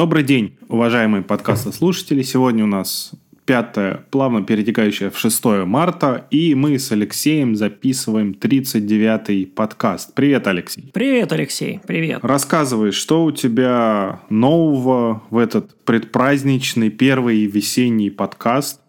[0.00, 2.22] Добрый день, уважаемые подкастослушатели.
[2.22, 3.12] Сегодня у нас
[3.44, 10.14] 5 плавно перетекающее в 6 марта, и мы с Алексеем записываем 39-й подкаст.
[10.14, 10.90] Привет, Алексей.
[10.94, 11.80] Привет, Алексей.
[11.86, 12.20] Привет.
[12.22, 18.79] Рассказывай, что у тебя нового в этот предпраздничный первый весенний подкаст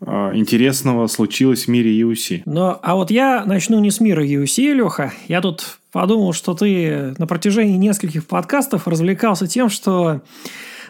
[0.00, 2.42] интересного случилось в мире UFC?
[2.44, 5.12] Ну, а вот я начну не с мира UFC, Леха.
[5.28, 10.22] Я тут подумал, что ты на протяжении нескольких подкастов развлекался тем, что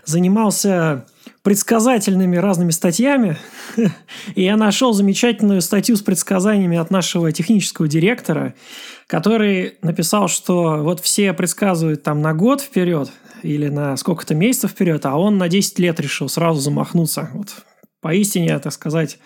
[0.05, 1.07] занимался
[1.43, 3.37] предсказательными разными статьями.
[4.35, 8.55] И я нашел замечательную статью с предсказаниями от нашего технического директора,
[9.07, 15.05] который написал, что вот все предсказывают там на год вперед или на сколько-то месяцев вперед,
[15.05, 17.29] а он на 10 лет решил сразу замахнуться.
[17.35, 17.49] Вот
[18.05, 19.19] поистине, так сказать,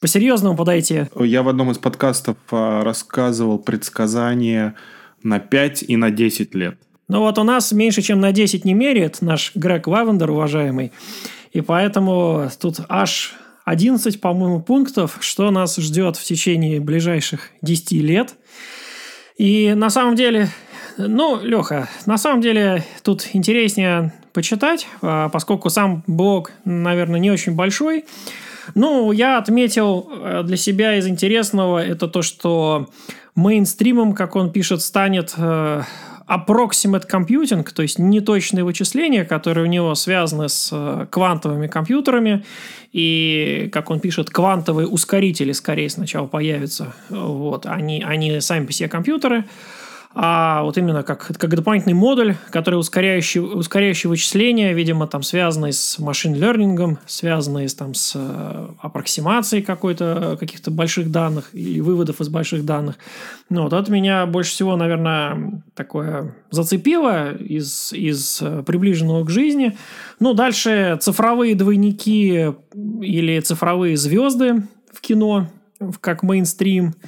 [0.00, 1.04] по-серьезному подойти.
[1.14, 4.74] Я в одном из подкастов а, рассказывал предсказания
[5.22, 6.74] на 5 и на 10 лет.
[7.06, 10.90] Ну вот у нас меньше, чем на 10 не меряет наш Грег Лавендер, уважаемый.
[11.52, 18.34] И поэтому тут аж 11, по-моему, пунктов, что нас ждет в течение ближайших 10 лет.
[19.38, 20.48] И на самом деле,
[20.98, 27.54] ну, Леха, на самом деле тут интереснее почитать, а, поскольку сам блог, наверное, не очень
[27.54, 28.04] большой.
[28.74, 32.88] Ну, я отметил э, для себя из интересного это то, что
[33.34, 35.82] мейнстримом, как он пишет, станет э,
[36.28, 42.44] approximate computing, то есть неточные вычисления, которые у него связаны с э, квантовыми компьютерами,
[42.92, 46.94] и, как он пишет, квантовые ускорители скорее сначала появятся.
[47.08, 49.44] Вот, они, они сами по себе компьютеры–
[50.12, 56.00] а вот именно как, как дополнительный модуль, который ускоряющий, ускоряющий вычисления, видимо, там связанный с
[56.00, 62.96] машин-лернингом, связанный там, с э, аппроксимацией какой-то, каких-то больших данных или выводов из больших данных.
[63.50, 69.78] Ну, вот это меня больше всего, наверное, такое зацепило из, из э, приближенного к жизни.
[70.18, 75.46] Ну, дальше цифровые двойники или цифровые звезды в кино,
[76.00, 76.94] как мейнстрим–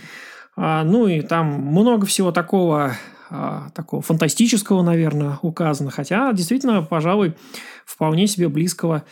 [0.57, 2.97] ну и там много всего такого,
[3.31, 5.91] а, такого фантастического, наверное, указано.
[5.91, 7.35] Хотя, действительно, пожалуй,
[7.87, 9.05] вполне себе близкого.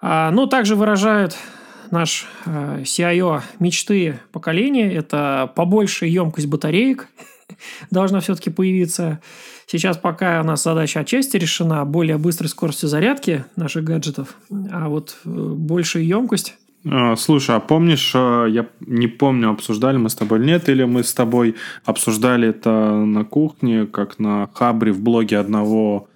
[0.00, 1.36] А, но также выражает
[1.90, 4.92] наш CIO мечты поколения.
[4.92, 7.08] Это побольше емкость батареек
[7.90, 9.20] должна все-таки появиться.
[9.66, 14.36] Сейчас пока у нас задача отчасти решена более быстрой скоростью зарядки наших гаджетов,
[14.72, 16.69] а вот э, большая емкость а,
[17.16, 21.02] слушай, а помнишь, а, я не помню, обсуждали мы с тобой или нет, или мы
[21.04, 26.08] с тобой обсуждали это на кухне, как на хабре в блоге одного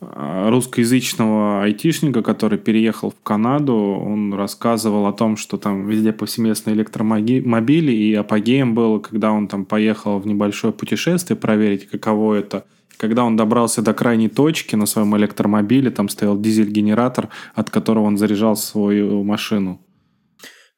[0.00, 6.70] а, русскоязычного айтишника, который переехал в Канаду, он рассказывал о том, что там везде повсеместно
[6.70, 12.64] электромобили, и апогеем было, когда он там поехал в небольшое путешествие проверить, каково это–
[13.02, 18.16] когда он добрался до крайней точки на своем электромобиле, там стоял дизель-генератор, от которого он
[18.16, 19.80] заряжал свою машину.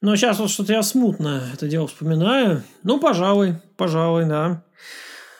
[0.05, 2.61] Ну, сейчас вот что-то я смутно это дело вспоминаю.
[2.83, 4.61] Ну, пожалуй, пожалуй, да.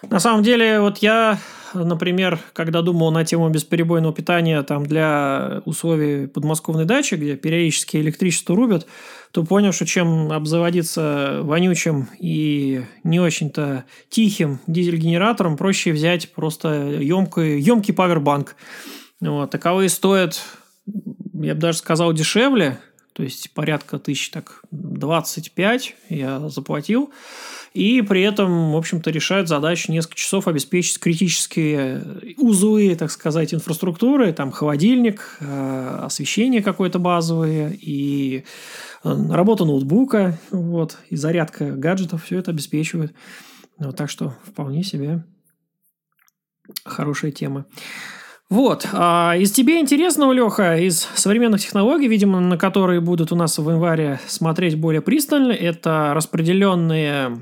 [0.09, 1.37] На самом деле, вот я,
[1.75, 8.55] например, когда думал на тему бесперебойного питания там для условий подмосковной дачи, где периодически электричество
[8.55, 8.87] рубят,
[9.29, 17.59] то понял, что чем обзаводиться вонючим и не очень-то тихим дизель-генератором, проще взять просто емкий,
[17.59, 18.55] емкий павербанк.
[19.21, 20.41] Вот, таковые стоят,
[21.35, 22.79] я бы даже сказал, дешевле,
[23.15, 27.13] то есть порядка тысяч так 25 я заплатил.
[27.73, 34.33] И при этом, в общем-то, решают задачу несколько часов обеспечить критические узлы, так сказать, инфраструктуры,
[34.33, 38.43] там холодильник, э, освещение какое-то базовое и
[39.05, 43.13] э, работа ноутбука, вот, и зарядка гаджетов, все это обеспечивает.
[43.77, 45.23] Вот, так что вполне себе
[46.83, 47.65] хорошая тема.
[48.49, 48.87] Вот.
[48.93, 53.69] А из тебе интересного, Леха, из современных технологий, видимо, на которые будут у нас в
[53.69, 57.41] январе смотреть более пристально, это распределенные,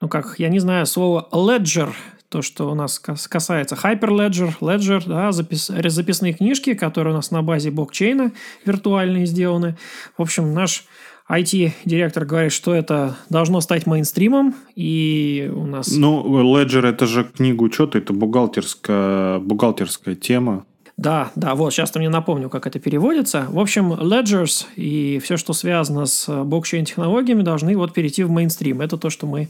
[0.00, 1.92] ну как, я не знаю, слово ledger,
[2.30, 7.42] то, что у нас касается Hyperledger, Ledger, да, запис, записные книжки, которые у нас на
[7.42, 8.32] базе блокчейна
[8.64, 9.76] виртуальные сделаны.
[10.18, 10.86] В общем, наш
[11.28, 15.88] IT-директор говорит, что это должно стать мейнстримом, и у нас...
[15.96, 16.24] Ну,
[16.54, 20.64] Ledger– это же книга учета, это бухгалтерская, бухгалтерская тема.
[20.96, 23.46] Да, да, вот, сейчас ты мне напомню, как это переводится.
[23.50, 28.80] В общем, Ledgers и все, что связано с блокчейн-технологиями, должны вот перейти в мейнстрим.
[28.80, 29.48] Это то, что мы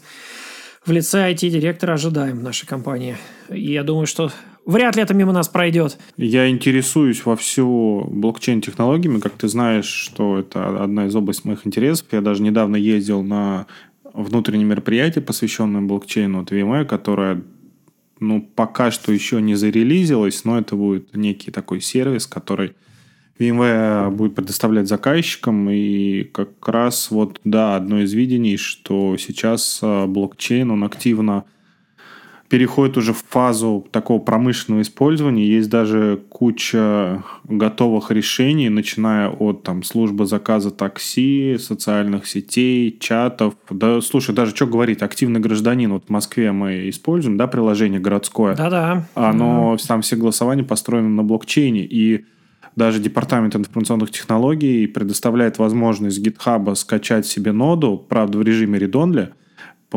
[0.85, 3.17] в лице IT-директора ожидаем в нашей компании.
[3.49, 4.33] И я думаю, что
[4.67, 5.99] вряд ли это мимо нас пройдет.
[6.17, 9.21] Я интересуюсь во всю блокчейн-технологиями.
[9.21, 12.07] Как ты знаешь, что это одна из областей моих интересов.
[12.13, 13.67] Я даже недавно ездил на
[14.13, 17.43] внутреннее мероприятие, посвященное блокчейну от VMware, которое
[18.19, 22.73] ну, пока что еще не зарелизилось, но это будет некий такой сервис, который
[23.39, 25.69] VMware будет предоставлять заказчикам.
[25.71, 31.45] И как раз вот, да, одно из видений, что сейчас а, блокчейн, он активно
[32.49, 35.47] переходит уже в фазу такого промышленного использования.
[35.47, 43.55] Есть даже куча готовых решений, начиная от там, службы заказа такси, социальных сетей, чатов.
[43.71, 45.93] Да, слушай, даже что говорить, активный гражданин.
[45.93, 48.55] Вот в Москве мы используем, да, приложение городское.
[48.55, 49.07] Да-да.
[49.15, 49.85] Оно, да.
[49.87, 51.85] там все голосования построены на блокчейне.
[51.85, 52.25] И
[52.77, 59.31] даже Департамент информационных технологий предоставляет возможность GitHub скачать себе ноду, правда, в режиме редонли,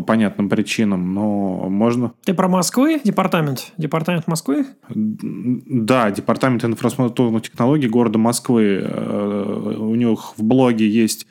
[0.00, 2.12] по понятным причинам, но можно...
[2.24, 3.02] Ты про Москвы?
[3.04, 3.72] Департамент?
[3.76, 4.66] Департамент Москвы?
[4.88, 8.80] Да, Департамент информационных технологий города Москвы.
[8.82, 11.26] Э, у них в блоге есть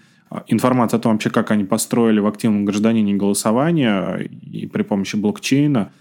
[0.45, 5.91] информация о том, вообще, как они построили в активном гражданине голосование и при помощи блокчейна.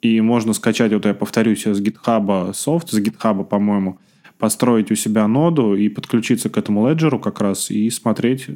[0.00, 3.98] И можно скачать, вот я повторюсь, с GitHub софт, с GitHub, по-моему,
[4.42, 8.46] построить у себя ноду и подключиться к этому леджеру как раз и смотреть,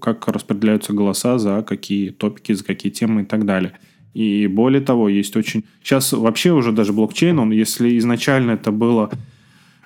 [0.00, 3.72] как распределяются голоса за какие топики, за какие темы и так далее.
[4.14, 5.66] И более того, есть очень...
[5.82, 9.10] Сейчас вообще уже даже блокчейн, он, если изначально это было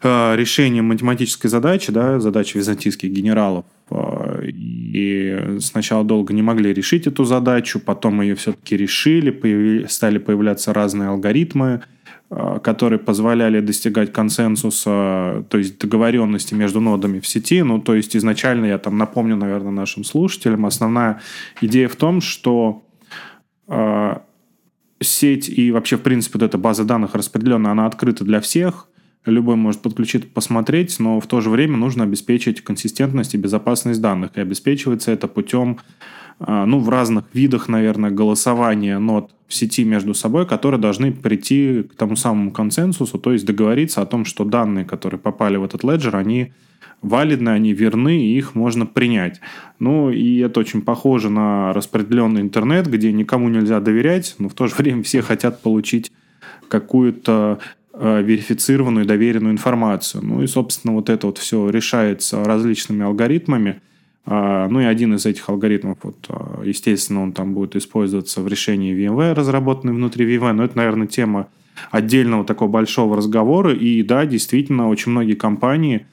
[0.02, 7.08] э, решение математической задачи, да, задачи византийских генералов, э, и сначала долго не могли решить
[7.08, 9.86] эту задачу, потом ее все-таки решили, появи...
[9.88, 11.82] стали появляться разные алгоритмы,
[12.30, 17.62] которые позволяли достигать консенсуса, то есть договоренности между нодами в сети.
[17.62, 21.20] Ну, то есть изначально, я там напомню, наверное, нашим слушателям, основная
[21.62, 22.82] идея в том, что
[23.66, 24.16] э,
[25.00, 28.88] сеть и вообще, в принципе, вот эта база данных распределенная, она открыта для всех,
[29.24, 34.32] любой может подключить, посмотреть, но в то же время нужно обеспечить консистентность и безопасность данных.
[34.36, 35.78] И обеспечивается это путем
[36.40, 41.94] ну, в разных видах, наверное, голосования нот в сети между собой, которые должны прийти к
[41.94, 46.16] тому самому консенсусу, то есть договориться о том, что данные, которые попали в этот леджер,
[46.16, 46.52] они
[47.02, 49.40] валидны, они верны, и их можно принять.
[49.78, 54.66] Ну, и это очень похоже на распределенный интернет, где никому нельзя доверять, но в то
[54.66, 56.12] же время все хотят получить
[56.68, 57.60] какую-то
[57.94, 60.24] э, верифицированную, доверенную информацию.
[60.24, 63.80] Ну и, собственно, вот это вот все решается различными алгоритмами.
[64.30, 68.48] А, ну и один из этих алгоритмов, вот, а, естественно, он там будет использоваться в
[68.48, 71.48] решении VMware, разработанной внутри VMware, но это, наверное, тема
[71.90, 73.72] отдельного такого большого разговора.
[73.72, 76.06] И да, действительно, очень многие компании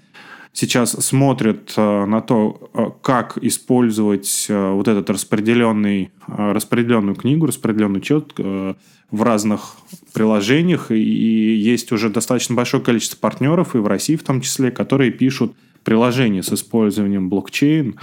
[0.54, 9.24] сейчас смотрят а, на то, как использовать вот этот распределенный, распределенную книгу, распределенный чет в
[9.24, 9.76] разных
[10.14, 10.90] приложениях.
[10.90, 15.54] И есть уже достаточно большое количество партнеров, и в России в том числе, которые пишут
[15.86, 17.98] приложений с использованием блокчейн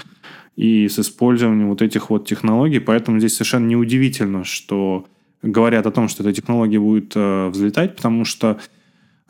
[0.57, 2.79] и с использованием вот этих вот технологий.
[2.79, 5.05] Поэтому здесь совершенно неудивительно, что
[5.43, 8.59] говорят о том, что эта технология будет э, взлетать, потому что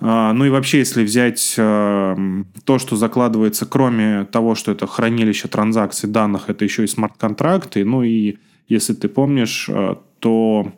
[0.01, 2.17] э, ну и вообще, если взять э,
[2.65, 7.85] то, что закладывается, кроме того, что это хранилище транзакций данных, это еще и смарт-контракты.
[7.85, 8.37] Ну и
[8.69, 10.73] если ты помнишь, э, то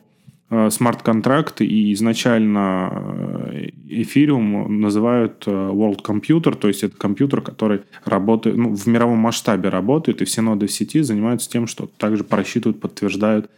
[0.56, 7.80] Э, смарт-контракты, и изначально э, эфириум называют э, World Computer, то есть это компьютер, который
[8.04, 12.22] работает, ну, в мировом масштабе работает, и все ноды в сети занимаются тем, что также
[12.22, 13.50] просчитывают, подтверждают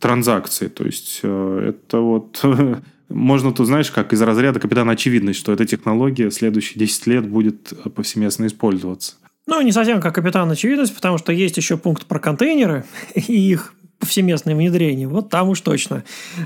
[0.00, 0.66] транзакции.
[0.66, 2.44] То есть это вот
[3.08, 7.28] можно тут, знаешь, как из разряда капитана очевидность, что эта технология в следующие 10 лет
[7.28, 9.14] будет повсеместно использоваться.
[9.46, 12.84] Ну, не совсем как капитан очевидность, потому что есть еще пункт про контейнеры
[13.14, 15.06] и их повсеместное внедрение.
[15.06, 16.02] Вот там уж точно.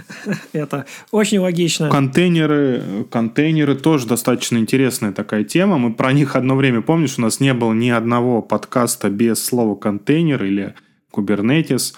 [0.52, 1.88] Это очень логично.
[1.88, 5.78] Контейнеры, контейнеры тоже достаточно интересная такая тема.
[5.78, 9.74] Мы про них одно время, помнишь, у нас не было ни одного подкаста без слова
[9.74, 10.74] контейнер или
[11.10, 11.94] Kubernetes.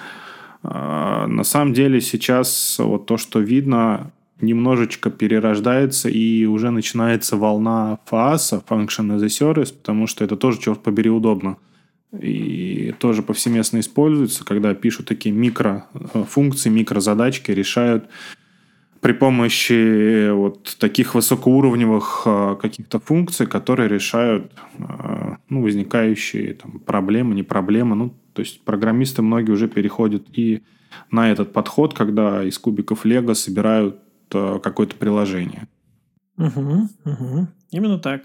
[0.63, 7.99] А, на самом деле сейчас вот то, что видно, немножечко перерождается и уже начинается волна
[8.09, 11.57] FAS, Function as a Service, потому что это тоже, черт побери, удобно
[12.13, 18.09] и тоже повсеместно используется, когда пишут такие микрофункции, микрозадачки, решают
[19.01, 24.53] при помощи вот таких высокоуровневых а, каких-то функций, которые решают
[25.49, 27.95] ну, возникающие там, проблемы, не проблемы.
[27.95, 30.63] Ну, то есть программисты многие уже переходят и
[31.11, 34.01] на этот подход, когда из кубиков Лего собирают
[34.31, 35.69] какое-то приложение.
[36.37, 37.49] Угу, угу.
[37.71, 38.25] Именно так.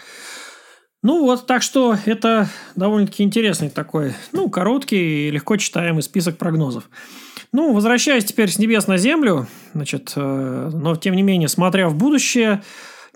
[1.03, 6.89] Ну вот, так что это довольно-таки интересный такой, ну, короткий, легко читаемый список прогнозов.
[7.51, 11.95] Ну, возвращаясь теперь с небес на землю, значит, э, но тем не менее, смотря в
[11.95, 12.63] будущее,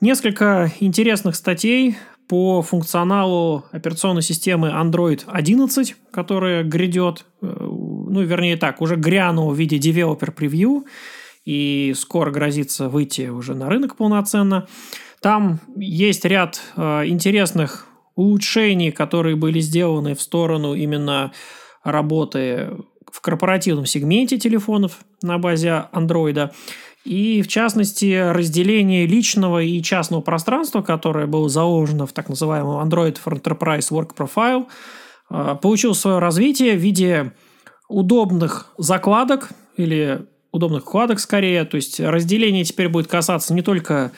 [0.01, 8.81] несколько интересных статей по функционалу операционной системы Android 11, которая грядет, э, ну, вернее так,
[8.81, 10.83] уже грянула в виде Developer Preview,
[11.45, 14.67] и скоро грозится выйти уже на рынок полноценно.
[15.21, 21.31] Там есть ряд э, интересных улучшений, которые были сделаны в сторону именно
[21.83, 22.71] работы
[23.11, 26.51] в корпоративном сегменте телефонов на базе андроида.
[27.05, 33.17] И, в частности, разделение личного и частного пространства, которое было заложено в так называемом Android
[33.23, 34.67] for Enterprise Work Profile,
[35.29, 37.31] э, получило свое развитие в виде
[37.87, 41.63] удобных закладок или удобных вкладок скорее.
[41.65, 44.11] То есть разделение теперь будет касаться не только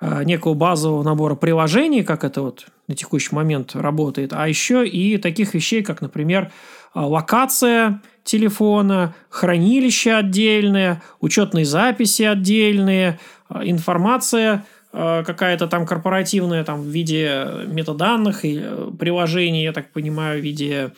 [0.00, 5.54] некого базового набора приложений, как это вот на текущий момент работает, а еще и таких
[5.54, 6.52] вещей, как, например,
[6.94, 13.18] э, локация телефона, хранилище отдельное, учетные записи отдельные,
[13.50, 18.58] э, информация какая-то там корпоративная там в виде метаданных и
[18.98, 20.92] приложений, я так понимаю, в виде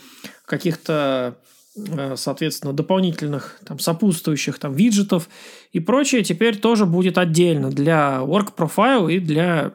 [0.47, 1.33] каких-то Э,
[2.17, 5.29] соответственно, дополнительных там, сопутствующих там, виджетов
[5.73, 9.73] и прочее теперь тоже будет отдельно для Work Profile и для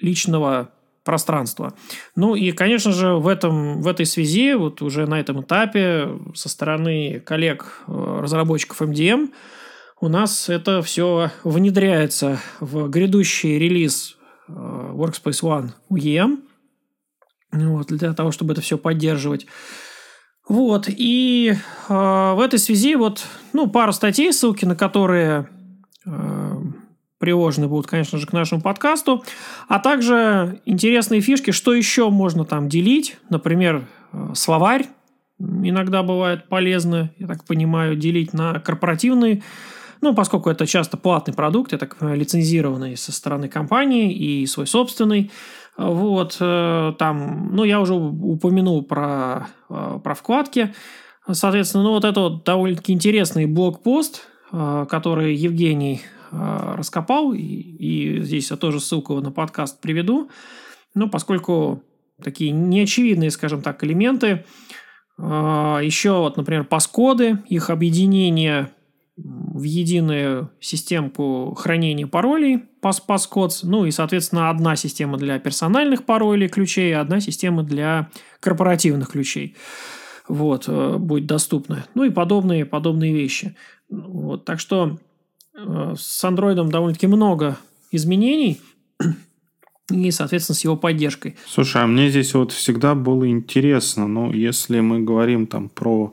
[0.00, 0.70] личного
[1.04, 1.72] пространства.
[2.16, 6.48] Ну и, конечно же, в, этом, в этой связи, вот уже на этом этапе со
[6.48, 9.30] стороны коллег э, MDM
[10.00, 14.16] у нас это все внедряется в грядущий релиз
[14.48, 16.40] э, Workspace ONE UEM,
[17.52, 19.46] вот, для того, чтобы это все поддерживать.
[20.48, 21.54] Вот, и
[21.88, 25.48] э, в этой связи вот, ну, пара статей, ссылки на которые
[26.04, 26.56] э,
[27.18, 29.24] приложены будут, конечно же, к нашему подкасту,
[29.68, 34.86] а также интересные фишки, что еще можно там делить, например, э, словарь
[35.38, 39.42] иногда бывает полезно, я так понимаю, делить на корпоративные
[40.02, 45.30] ну, поскольку это часто платный продукт, понимаю, лицензированный со стороны компании и свой собственный.
[45.76, 50.74] Вот, э, там, ну, я уже упомянул про, э, про вкладки.
[51.30, 56.02] Соответственно, ну, вот это вот довольно-таки интересный блокпост, э, который Евгений
[56.32, 60.28] раскопал, и, и здесь я тоже ссылку на подкаст приведу.
[60.94, 61.84] Ну, поскольку
[62.22, 64.44] такие неочевидные, скажем так, элементы,
[65.18, 68.72] еще вот, например, паскоды, их объединение
[69.56, 76.94] в единую системку хранения паролей PassCodes, ну и, соответственно, одна система для персональных паролей ключей,
[76.96, 78.10] одна система для
[78.40, 79.56] корпоративных ключей.
[80.28, 81.86] Вот, э, будет доступна.
[81.94, 83.56] Ну и подобные, подобные вещи.
[83.88, 84.98] Вот, так что
[85.54, 87.56] э, с Android довольно-таки много
[87.90, 88.60] изменений,
[89.90, 91.36] и, соответственно, с его поддержкой.
[91.46, 96.12] Слушай, а мне здесь вот всегда было интересно, ну, если мы говорим там про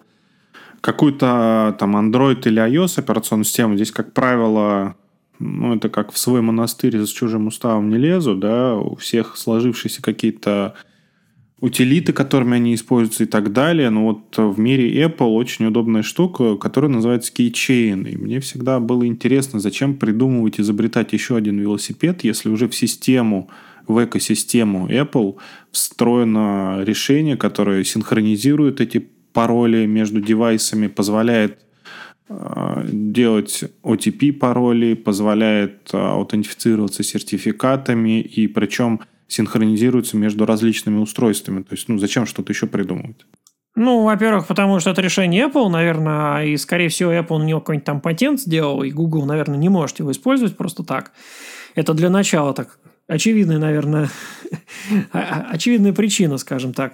[0.83, 4.97] какую-то там Android или iOS операционную систему, здесь, как правило,
[5.39, 10.01] ну, это как в свой монастырь с чужим уставом не лезу, да, у всех сложившиеся
[10.01, 10.75] какие-то
[11.61, 13.89] утилиты, которыми они используются и так далее.
[13.89, 18.09] Но вот в мире Apple очень удобная штука, которая называется Keychain.
[18.09, 23.49] И мне всегда было интересно, зачем придумывать, изобретать еще один велосипед, если уже в систему,
[23.87, 25.37] в экосистему Apple
[25.71, 31.59] встроено решение, которое синхронизирует эти пароли между девайсами, позволяет
[32.29, 41.63] э, делать OTP пароли, позволяет э, аутентифицироваться сертификатами и причем синхронизируется между различными устройствами.
[41.63, 43.25] То есть, ну, зачем что-то еще придумывать?
[43.75, 47.85] Ну, во-первых, потому что это решение Apple, наверное, и, скорее всего, Apple на него какой-нибудь
[47.85, 51.11] там патент сделал, и Google, наверное, не может его использовать просто так.
[51.73, 54.10] Это для начала так очевидная, наверное,
[55.12, 56.93] очевидная причина, скажем так.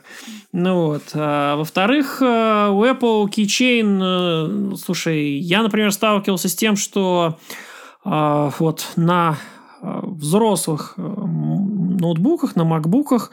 [0.51, 1.03] Ну вот.
[1.13, 7.37] А, во-вторых, э, у Apple Keychain, э, слушай, я, например, сталкивался с тем, что
[8.05, 9.37] э, вот на
[9.81, 13.31] взрослых ноутбуках, на макбуках,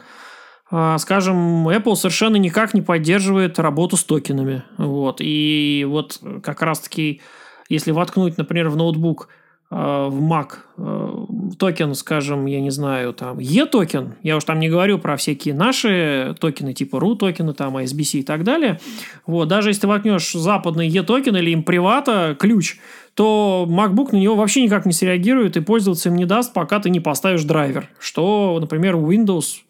[0.69, 4.63] скажем, Apple совершенно никак не поддерживает работу с токенами.
[4.77, 5.17] Вот.
[5.19, 7.19] И вот как раз-таки,
[7.67, 11.25] если воткнуть, например, в ноутбук Э, в Mac э,
[11.59, 16.35] токен, скажем, я не знаю, там eToken, я уж там не говорю про всякие наши
[16.39, 18.79] токены, типа Рутокены, там ISBC и так далее.
[19.25, 22.77] Вот, даже если ты воткнешь западный eToken или им привата ключ,
[23.17, 26.91] то MacBook на него вообще никак не среагирует и пользоваться им не даст, пока ты
[26.91, 27.89] не поставишь драйвер.
[27.97, 29.61] Что, например, Windows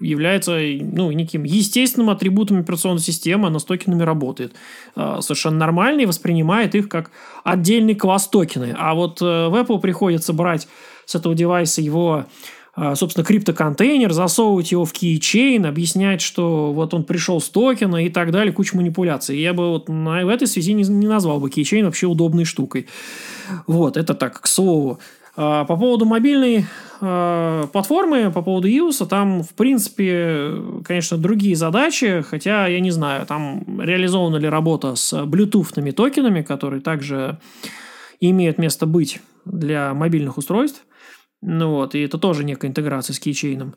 [0.00, 4.54] является ну, неким естественным атрибутом операционной системы, она с токенами работает.
[4.96, 7.12] А, совершенно нормально и воспринимает их как
[7.44, 8.74] отдельный класс токены.
[8.76, 10.66] А вот э, в Apple приходится брать
[11.06, 12.26] с этого девайса его
[12.94, 18.32] собственно, криптоконтейнер, засовывать его в keychain, объяснять, что вот он пришел с токена и так
[18.32, 19.38] далее, куча манипуляций.
[19.38, 22.86] Я бы вот на, в этой связи не, не назвал бы keychain вообще удобной штукой.
[23.66, 24.98] Вот, это так, к слову.
[25.36, 26.66] А, по поводу мобильной
[27.00, 30.52] а, платформы, по поводу iOS, там, в принципе,
[30.84, 36.80] конечно, другие задачи, хотя, я не знаю, там реализована ли работа с блютуфными токенами, которые
[36.80, 37.38] также
[38.20, 40.84] имеют место быть для мобильных устройств.
[41.46, 43.74] Ну вот, и это тоже некая интеграция с кейчейном.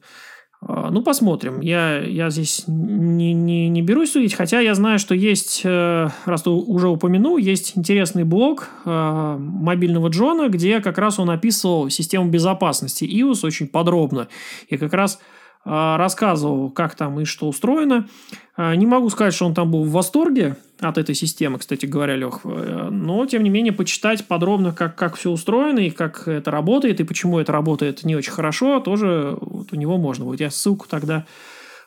[0.62, 1.60] А, ну, посмотрим.
[1.60, 6.48] Я, я здесь не, не, не берусь судить, хотя я знаю, что есть, э, раз
[6.48, 13.04] уже упомянул, есть интересный блог э, мобильного Джона, где как раз он описывал систему безопасности
[13.04, 14.30] iOS очень подробно.
[14.70, 15.20] И как раз
[15.68, 18.08] рассказывал, как там и что устроено.
[18.56, 22.16] А, не могу сказать, что он там был в восторге от этой системы, кстати говоря,
[22.16, 22.42] Лех.
[22.46, 27.00] Э, но, тем не менее, почитать подробно, как, как все устроено и как это работает,
[27.00, 30.40] и почему это работает не очень хорошо, тоже вот у него можно будет.
[30.40, 31.26] Я ссылку тогда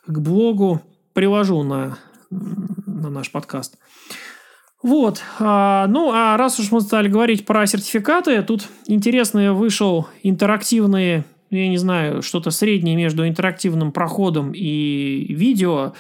[0.07, 0.83] к блогу
[1.15, 1.97] приложу на,
[2.31, 3.79] на наш подкаст.
[4.83, 5.23] Вот.
[5.39, 11.59] А, ну, а раз уж мы стали говорить про сертификаты, тут интересный вышел интерактивный ну,
[11.59, 15.95] я не знаю, что-то среднее между интерактивным проходом и видео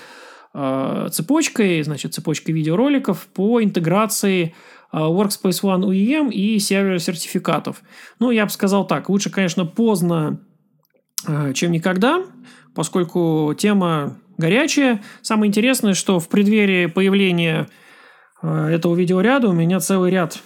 [0.54, 4.54] э, цепочкой, значит, цепочкой видеороликов по интеграции
[4.92, 7.82] э, Workspace ONE UEM и сервера сертификатов.
[8.20, 10.40] Ну, я бы сказал так, лучше, конечно, поздно,
[11.26, 12.22] э, чем никогда,
[12.74, 15.02] поскольку тема горячая.
[15.20, 17.68] Самое интересное, что в преддверии появления
[18.42, 20.40] этого видеоряда у меня целый ряд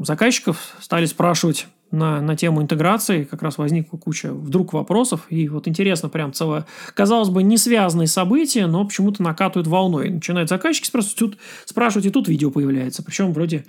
[0.00, 5.26] заказчиков стали спрашивать, на, на тему интеграции как раз возникла куча вдруг вопросов.
[5.30, 10.10] И вот интересно, прям целое, казалось бы, не связанные события, но почему-то накатывают волной.
[10.10, 13.02] Начинают заказчики спрашивать, тут, спрашивать, и тут видео появляется.
[13.02, 13.64] Причем вроде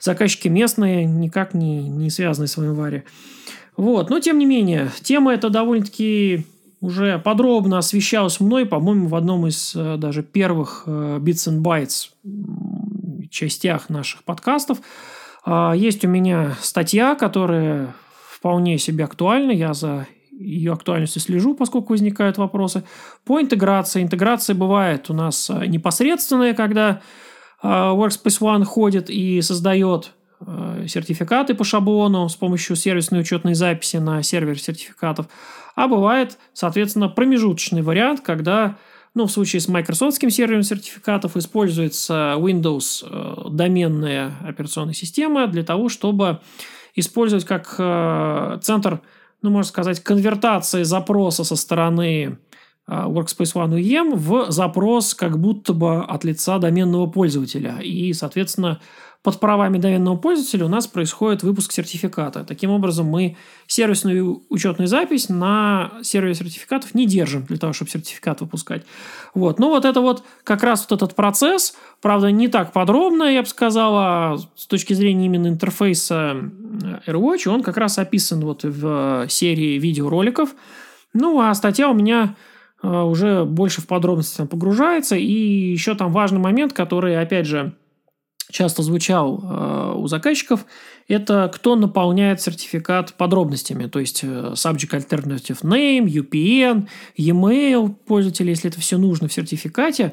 [0.00, 3.04] заказчики местные, никак не, не связанные с варе.
[3.76, 6.46] Вот, но тем не менее, тема эта довольно-таки
[6.80, 12.10] уже подробно освещалась мной, по-моему, в одном из э, даже первых э, Bits and Bytes
[13.30, 14.78] частях наших подкастов.
[15.50, 17.94] А, есть у меня статья, которая
[18.30, 19.50] вполне себе актуальна.
[19.50, 22.84] Я за ее актуальностью слежу, поскольку возникают вопросы.
[23.24, 24.02] По интеграции.
[24.02, 27.00] Интеграция бывает у нас а, непосредственная, когда
[27.62, 30.12] а, Workspace ONE ходит и создает
[30.86, 35.26] сертификаты по шаблону с помощью сервисной учетной записи на сервер сертификатов.
[35.74, 38.76] А бывает, соответственно, промежуточный вариант, когда
[39.14, 45.88] ну, в случае с Microsoft сервером сертификатов используется Windows э, доменная операционная система для того,
[45.88, 46.40] чтобы
[46.94, 49.00] использовать как э, центр,
[49.42, 52.38] ну, можно сказать, конвертации запроса со стороны
[52.86, 57.78] э, Workspace ONE UEM в запрос как будто бы от лица доменного пользователя.
[57.80, 58.80] И, соответственно,
[59.22, 62.44] под правами доменного пользователя у нас происходит выпуск сертификата.
[62.44, 68.40] Таким образом, мы сервисную учетную запись на сервере сертификатов не держим для того, чтобы сертификат
[68.40, 68.84] выпускать.
[69.34, 69.58] Вот.
[69.58, 73.48] Но вот это вот как раз вот этот процесс, правда, не так подробно, я бы
[73.48, 76.36] сказала, с точки зрения именно интерфейса
[77.06, 80.54] э, AirWatch, он как раз описан вот в серии видеороликов.
[81.12, 82.36] Ну, а статья у меня
[82.84, 85.16] э, уже больше в подробности погружается.
[85.16, 85.32] И
[85.72, 87.74] еще там важный момент, который, опять же,
[88.50, 90.64] часто звучал э, у заказчиков,
[91.06, 98.70] это кто наполняет сертификат подробностями, то есть э, Subject Alternative Name, UPN, e-mail пользователя, если
[98.70, 100.12] это все нужно в сертификате.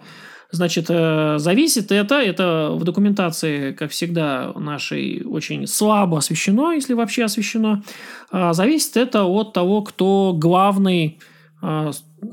[0.52, 7.26] Значит, э, зависит это, это в документации, как всегда, нашей очень слабо освещено, если вообще
[7.26, 7.84] освещено.
[8.32, 11.19] Э, зависит это от того, кто главный,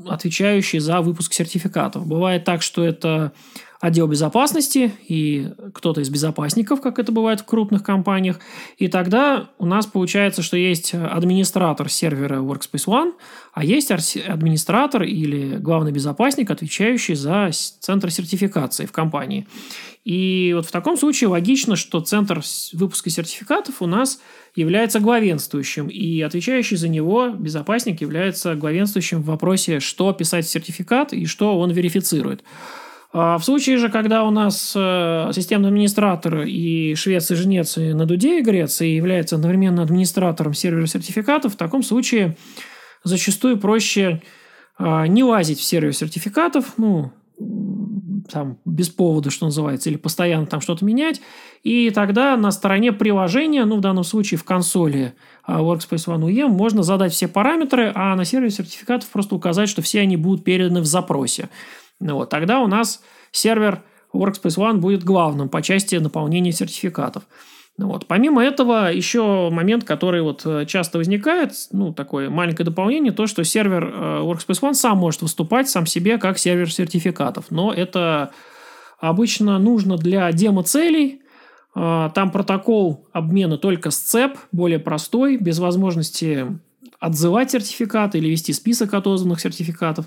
[0.07, 2.05] отвечающий за выпуск сертификатов.
[2.05, 3.31] Бывает так, что это
[3.83, 8.39] отдел безопасности и кто-то из безопасников, как это бывает в крупных компаниях.
[8.77, 13.11] И тогда у нас получается, что есть администратор сервера Workspace ONE,
[13.51, 19.47] а есть администратор или главный безопасник, отвечающий за центр сертификации в компании.
[20.05, 22.41] И вот в таком случае логично, что центр
[22.71, 24.21] выпуска сертификатов у нас
[24.55, 31.11] является главенствующим, и отвечающий за него безопасник является главенствующим в вопросе, что писать в сертификат
[31.11, 32.45] и что он верифицирует.
[33.15, 37.93] А в случае же, когда у нас э, системный администратор и швец и жнец и
[37.93, 42.35] на дуде игрец и является одновременно администратором сервера сертификатов, в таком случае
[43.03, 44.23] зачастую проще
[44.77, 47.11] а, не лазить в сервер сертификатов, ну,
[48.31, 51.21] там, без повода, что называется, или постоянно там что-то менять.
[51.63, 56.47] И тогда на стороне приложения, ну, в данном случае в консоли а, Workspace ONE UEM,
[56.47, 60.81] можно задать все параметры, а на сервере сертификатов просто указать, что все они будут переданы
[60.81, 61.49] в запросе.
[62.03, 63.81] Ну, вот, тогда у нас сервер
[64.13, 67.23] Workspace ONE будет главным по части наполнения сертификатов.
[67.77, 68.05] Ну, вот.
[68.07, 73.43] Помимо этого, еще момент, который вот э, часто возникает, ну, такое маленькое дополнение, то, что
[73.43, 77.45] сервер э, Workspace ONE сам может выступать сам себе как сервер сертификатов.
[77.49, 78.31] Но это
[78.99, 81.21] обычно нужно для демо-целей.
[81.73, 86.47] Э, там протокол обмена только с цеп, более простой, без возможности
[86.99, 90.05] отзывать сертификаты или вести список отозванных сертификатов.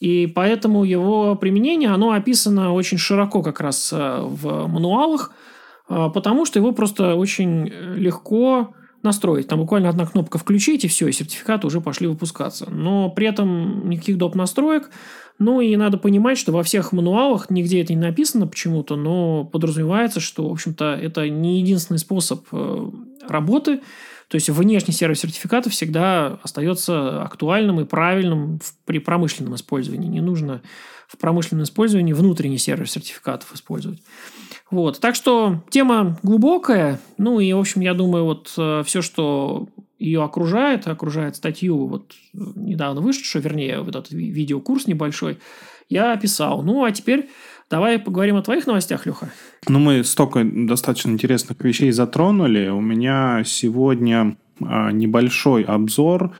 [0.00, 5.32] И поэтому его применение, оно описано очень широко как раз э, в мануалах.
[5.88, 9.48] а, потому что его просто очень легко настроить.
[9.48, 12.70] Там буквально одна кнопка «включить» и все, и сертификаты уже пошли выпускаться.
[12.70, 14.34] Но при этом никаких доп.
[14.34, 14.90] настроек.
[15.38, 20.20] Ну и надо понимать, что во всех мануалах, нигде это не написано почему-то, но подразумевается,
[20.20, 22.90] что, в общем-то, это не единственный способ э,
[23.28, 23.80] работы.
[24.34, 30.08] То есть внешний сервис сертификатов всегда остается актуальным и правильным при промышленном использовании.
[30.08, 30.60] Не нужно
[31.06, 34.02] в промышленном использовании внутренний сервис сертификатов использовать.
[34.72, 34.98] Вот.
[34.98, 36.98] Так что тема глубокая.
[37.16, 39.68] Ну и, в общем, я думаю, вот э, все, что
[40.00, 45.38] ее окружает, окружает статью, вот э, недавно вышедшую, вернее, вот этот видеокурс небольшой,
[45.88, 46.62] я описал.
[46.62, 47.30] Ну, а теперь
[47.70, 49.30] давай поговорим о твоих новостях, Леха.
[49.68, 52.68] Ну, мы столько достаточно интересных вещей затронули.
[52.68, 56.32] У меня сегодня а, небольшой обзор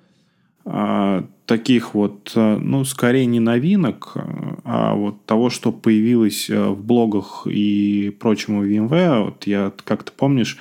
[0.65, 4.15] а, таких вот, э, ну, скорее не новинок,
[4.65, 9.25] а вот того, что появилось э, в блогах и прочему в VMware.
[9.25, 10.59] Вот я, как ты помнишь,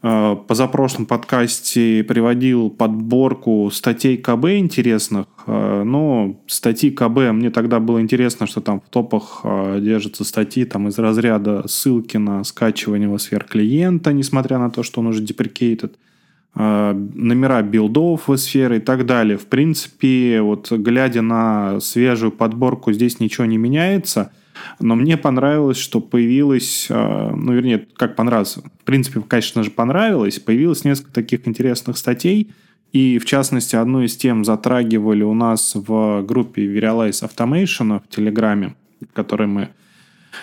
[0.00, 5.26] позапрошлом подкасте приводил подборку статей КБ интересных.
[5.46, 9.42] Но статьи КБ, мне тогда было интересно, что там в топах
[9.78, 15.00] держатся статьи там из разряда ссылки на скачивание в сфер клиента, несмотря на то, что
[15.00, 15.20] он уже
[16.54, 19.38] Э, номера билдов в сферы и так далее.
[19.38, 24.32] В принципе, вот глядя на свежую подборку, здесь ничего не меняется.
[24.78, 30.38] Но мне понравилось, что появилось, э, ну, вернее, как понравилось, в принципе, конечно же, понравилось,
[30.38, 32.52] появилось несколько таких интересных статей,
[32.92, 38.74] и, в частности, одну из тем затрагивали у нас в группе Verialize Automation в Телеграме,
[39.00, 39.68] в которой мы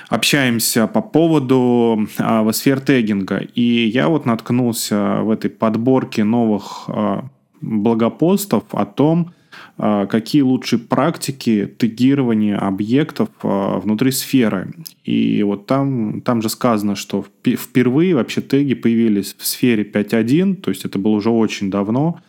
[0.09, 3.37] общаемся по поводу а, сфер тегинга.
[3.55, 7.25] И я вот наткнулся в этой подборке новых а,
[7.61, 9.36] блогопостов о том, а,
[9.77, 14.73] какие лучшие практики тегирования объектов а, внутри сферы.
[15.03, 20.71] И вот там, там же сказано, что впервые вообще теги появились в сфере 5.1, то
[20.71, 22.19] есть это было уже очень давно.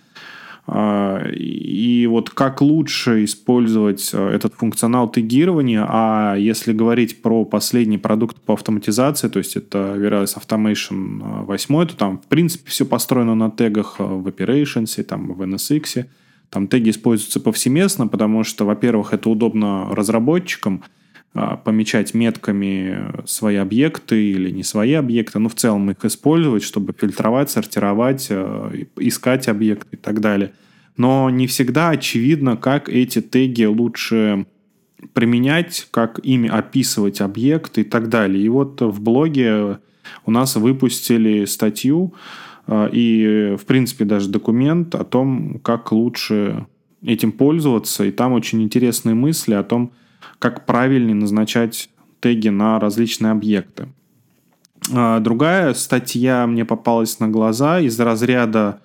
[0.67, 8.37] А, и вот как лучше использовать этот функционал тегирования, а если говорить про последний продукт
[8.43, 13.51] по автоматизации, то есть это Verilis Automation 8, то там в принципе все построено на
[13.51, 16.05] тегах в Operations, там в NSX.
[16.51, 20.83] Там теги используются повсеместно, потому что, во-первых, это удобно разработчикам,
[21.35, 26.95] а, помечать метками свои объекты или не свои объекты, ну, в целом их использовать, чтобы
[26.99, 30.53] фильтровать, сортировать, э, искать объекты и так далее.
[30.97, 34.47] Но не всегда очевидно, как эти теги лучше
[35.13, 38.43] применять, как ими описывать объекты и так далее.
[38.43, 39.79] И вот в блоге
[40.25, 42.15] у нас выпустили статью
[42.71, 46.67] и, в принципе, даже документ о том, как лучше
[47.03, 48.05] этим пользоваться.
[48.05, 49.93] И там очень интересные мысли о том,
[50.39, 51.89] как правильнее назначать
[52.21, 53.89] теги на различные объекты.
[54.93, 58.81] А, другая статья мне попалась на глаза из разряда,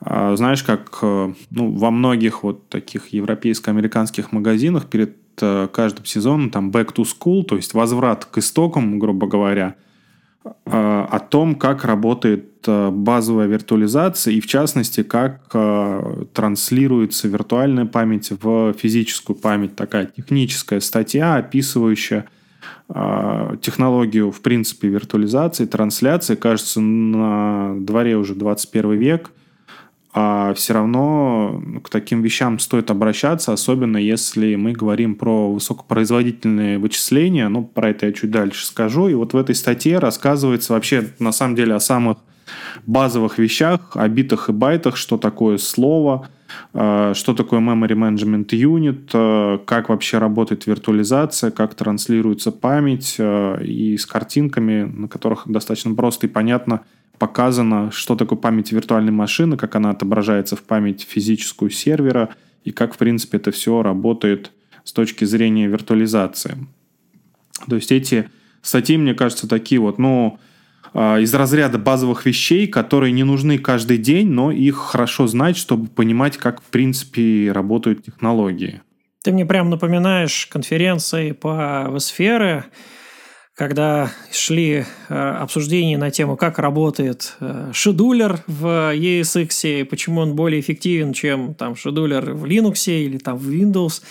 [0.00, 6.50] а, знаешь, как э, ну, во многих вот таких европейско-американских магазинах перед э, каждым сезоном
[6.50, 9.74] там back to school, то есть возврат к истокам, грубо говоря–
[10.64, 18.30] о том, как работает э, базовая виртуализация и, в частности, как э, транслируется виртуальная память
[18.30, 19.76] в физическую память.
[19.76, 22.26] Такая техническая статья, описывающая
[22.88, 26.36] технологию, в принципе, виртуализации, трансляции.
[26.36, 29.32] Кажется, на дворе уже 21 век–
[30.18, 37.48] а все равно к таким вещам стоит обращаться, особенно если мы говорим про высокопроизводительные вычисления.
[37.48, 39.08] Ну, про это я чуть дальше скажу.
[39.08, 42.16] И вот в этой статье рассказывается вообще на самом деле о самых
[42.86, 46.30] базовых вещах, о битах и байтах, что такое слово,
[46.72, 53.62] э, что такое Memory Management Unit, э, как вообще работает виртуализация, как транслируется память, э,
[53.62, 56.80] и с картинками, на которых достаточно просто и понятно–
[57.18, 62.30] показано, что такое память виртуальной машины, как она отображается в память физическую сервера
[62.64, 64.52] и как, в принципе, это все работает
[64.84, 66.56] с точки зрения виртуализации.
[67.68, 68.28] То есть эти
[68.62, 70.38] статьи, мне кажется, такие вот, ну,
[70.92, 75.88] а, из разряда базовых вещей, которые не нужны каждый день, но их хорошо знать, чтобы
[75.88, 78.80] понимать, как, в принципе, работают технологии.
[79.22, 82.64] Ты мне прям напоминаешь конференции по сфере,
[83.56, 90.60] когда шли э, обсуждения на тему, как работает э, шедулер в ESX, почему он более
[90.60, 94.02] эффективен, чем там шедулер в Linux или там в Windows,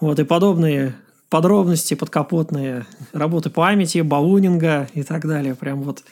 [0.00, 0.94] вот, и подобные
[1.28, 5.54] подробности подкапотные, работы памяти, балунинга и так далее.
[5.54, 6.02] Прям вот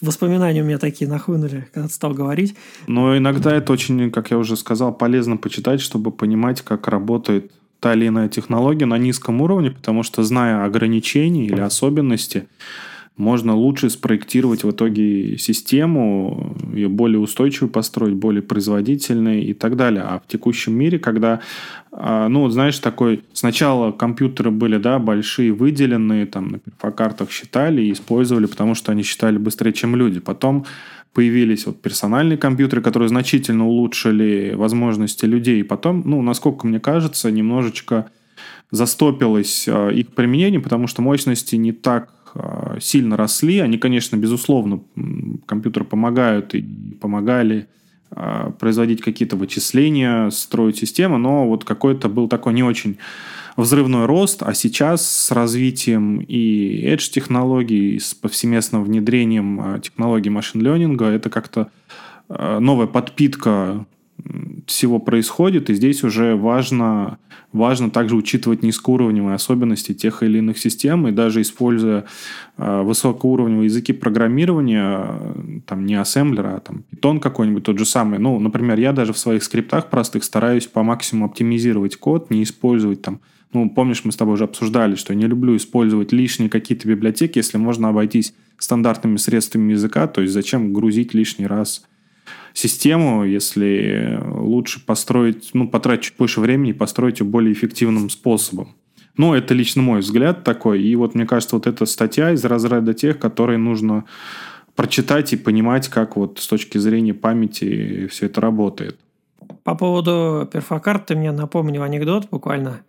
[0.00, 2.56] воспоминания у меня такие нахлынули, когда ты стал говорить.
[2.86, 7.94] Но иногда это очень, как я уже сказал, полезно почитать, чтобы понимать, как работает та
[7.94, 12.46] или иная технология на низком уровне, потому что, зная ограничения или особенности,
[13.20, 20.02] можно лучше спроектировать в итоге систему, ее более устойчивую построить, более производительной и так далее.
[20.02, 21.40] А в текущем мире, когда,
[21.92, 27.82] а, ну, вот знаешь, такой, сначала компьютеры были, да, большие, выделенные, там, на перфокартах считали
[27.82, 30.18] и использовали, потому что они считали быстрее, чем люди.
[30.18, 30.64] Потом
[31.12, 35.60] появились вот персональные компьютеры, которые значительно улучшили возможности людей.
[35.60, 38.10] И потом, ну, насколько мне кажется, немножечко
[38.70, 42.14] застопилось э, их применение, потому что мощности не так
[42.80, 43.58] сильно росли.
[43.58, 44.82] Они, конечно, безусловно,
[45.46, 46.62] компьютеры помогают и
[47.00, 47.66] помогали
[48.10, 52.98] э, производить какие-то вычисления, строить системы, но вот какой-то был такой не очень
[53.56, 61.06] взрывной рост, а сейчас с развитием и edge технологий, с повсеместным внедрением технологий машин ленинга,
[61.06, 61.70] это как-то
[62.28, 63.84] новая подпитка
[64.70, 67.18] всего происходит, и здесь уже важно,
[67.52, 72.04] важно также учитывать низкоуровневые особенности тех или иных систем, и даже используя
[72.56, 78.20] э, высокоуровневые языки программирования, э, там не ассемблер, а там Python какой-нибудь тот же самый.
[78.20, 83.02] Ну, например, я даже в своих скриптах простых стараюсь по максимуму оптимизировать код, не использовать
[83.02, 83.20] там
[83.52, 87.38] ну, помнишь, мы с тобой уже обсуждали, что я не люблю использовать лишние какие-то библиотеки,
[87.38, 91.82] если можно обойтись стандартными средствами языка, то есть зачем грузить лишний раз
[92.52, 98.76] систему, если лучше построить, ну, потратить чуть больше времени построить ее более эффективным способом.
[99.16, 100.82] Ну, это лично мой взгляд такой.
[100.82, 104.04] И вот мне кажется, вот эта статья из разряда тех, которые нужно
[104.74, 108.98] прочитать и понимать, как вот с точки зрения памяти все это работает.
[109.64, 112.80] По поводу перфокарт ты мне напомнил анекдот буквально.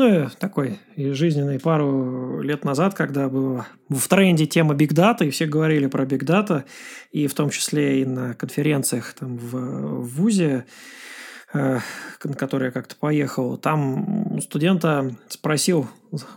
[0.00, 5.44] Ну, такой жизненный пару лет назад, когда была в тренде тема Big Data, и все
[5.44, 6.64] говорили про Big Data,
[7.12, 11.09] и в том числе и на конференциях там в, в ВУЗе, Э,
[11.52, 15.88] на который я как-то поехал, там у студента спросил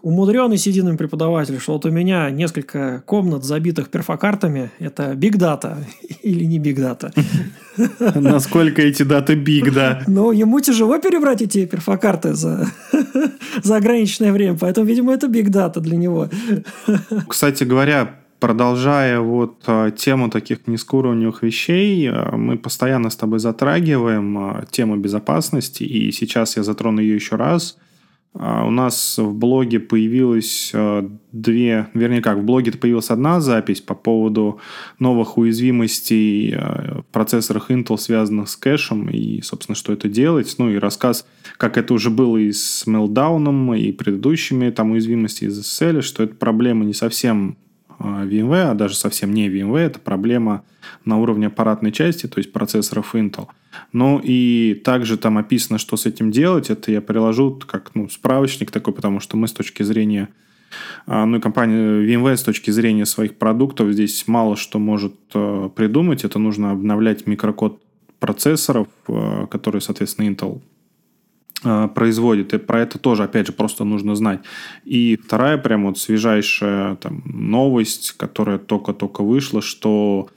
[0.02, 5.78] умудренный сединный преподаватель, что вот у меня несколько комнат, забитых перфокартами, это Big Data
[6.24, 7.12] или не Big Data?
[8.20, 10.04] Насколько эти даты Big, да?
[10.08, 12.68] Ну, ему тяжело перебрать эти перфокарты за,
[13.64, 16.30] за ограниченное время, поэтому, видимо, это Big Data для него.
[17.28, 24.38] Кстати говоря, продолжая вот а, тему таких низкоуровневых вещей, а, мы постоянно с тобой затрагиваем
[24.38, 27.78] а, тему безопасности, и сейчас я затрону ее еще раз.
[28.34, 30.74] У нас в блоге появилось
[31.32, 34.60] две, вернее как, в блоге появилась одна запись по поводу
[34.98, 40.80] новых уязвимостей в процессорах Intel, связанных с кэшем, и, собственно, что это делать, ну и
[40.80, 41.28] рассказ,
[41.58, 46.34] как это уже было и с Meltdown, и предыдущими там уязвимостями из SSL, что эта
[46.34, 47.58] проблема не совсем
[48.04, 50.64] VMware, а даже совсем не VMware, это проблема
[51.06, 53.48] на уровне аппаратной части, то есть процессоров Intel.
[53.92, 56.70] Ну и также там описано, что с этим делать.
[56.70, 60.30] Это я приложу как ну, справочник такой, потому что мы с точки зрения
[61.06, 65.70] а, ну и компания VMware с точки зрения своих продуктов здесь мало что может э,
[65.76, 66.24] придумать.
[66.24, 67.82] Это нужно обновлять микрокод
[68.20, 70.73] процессоров, э, которые, соответственно, Intel Э,
[71.96, 72.54] производит.
[72.54, 74.42] И про это тоже, опять же, просто нужно знать.
[74.84, 80.30] И вторая прям вот свежайшая там, новость, которая только-только вышла, что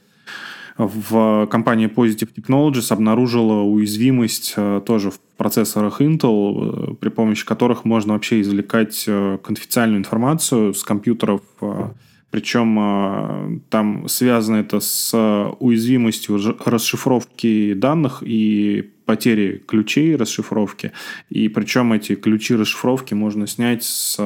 [0.78, 7.84] в компании Positive Technologies обнаружила уязвимость э, тоже в процессорах Intel, э, при помощи которых
[7.84, 11.40] можно вообще извлекать конфиденциальную информацию с компьютеров
[12.30, 15.14] причем там связано это с
[15.58, 20.92] уязвимостью расшифровки данных и потери ключей расшифровки.
[21.30, 24.16] И причем эти ключи расшифровки можно снять с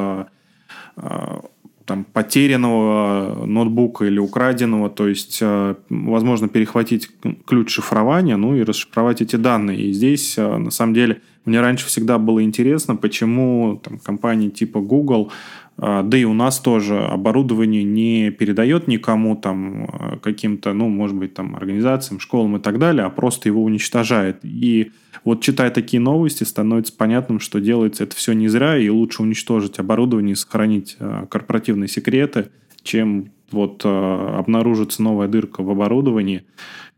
[0.97, 1.43] а,
[1.85, 7.11] там, потерянного ноутбука или украденного, то есть а, возможно перехватить
[7.47, 9.81] ключ шифрования, ну и расшифровать эти данные.
[9.81, 14.81] И здесь, а, на самом деле, мне раньше всегда было интересно, почему там, компании типа
[14.81, 20.89] Google а, да и у нас тоже оборудование не передает никому там а, каким-то, ну,
[20.91, 24.41] может быть, там организациям, школам и так далее, а просто его уничтожает.
[24.43, 24.93] И
[25.25, 29.79] вот читая такие новости, становится понятным, что делается это все не зря, и лучше уничтожить
[29.79, 32.51] оборудование и сохранить а, корпоративные секреты,
[32.83, 36.45] чем вот обнаружится новая дырка в оборудовании,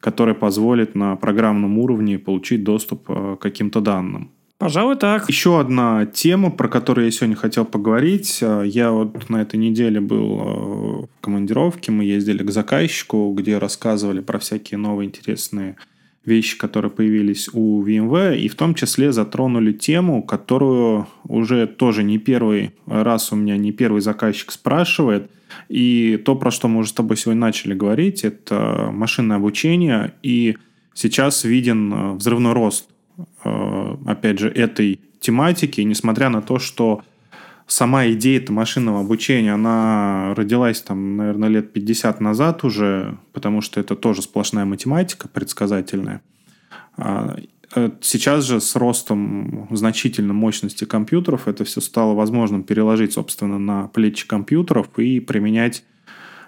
[0.01, 4.33] которая позволит на программном уровне получить доступ к каким-то данным.
[4.63, 5.29] Пожалуй, так.
[5.29, 8.39] Еще одна тема, про которую я сегодня хотел поговорить.
[8.43, 13.59] Э, я вот на этой неделе был э, в командировке, мы ездили к заказчику, где
[13.59, 15.75] рассказывали про всякие новые интересные
[16.25, 22.19] вещи, которые появились у VMware, и в том числе затронули тему, которую уже тоже не
[22.19, 25.29] первый раз у меня не первый заказчик спрашивает.
[25.69, 30.57] И то, про что мы уже с тобой сегодня начали говорить, это машинное обучение, и
[30.95, 32.87] сейчас виден э, взрывной рост
[33.45, 37.03] опять же, этой тематики, несмотря на то, что
[37.67, 43.81] сама идея это машинного обучения, она родилась там, наверное, лет 50 назад уже, потому что
[43.81, 46.21] это тоже сплошная математика предсказательная.
[46.97, 47.37] А,
[47.75, 53.89] э, сейчас же с ростом значительно мощности компьютеров это все стало возможным переложить, собственно, на
[53.89, 55.85] плечи компьютеров и применять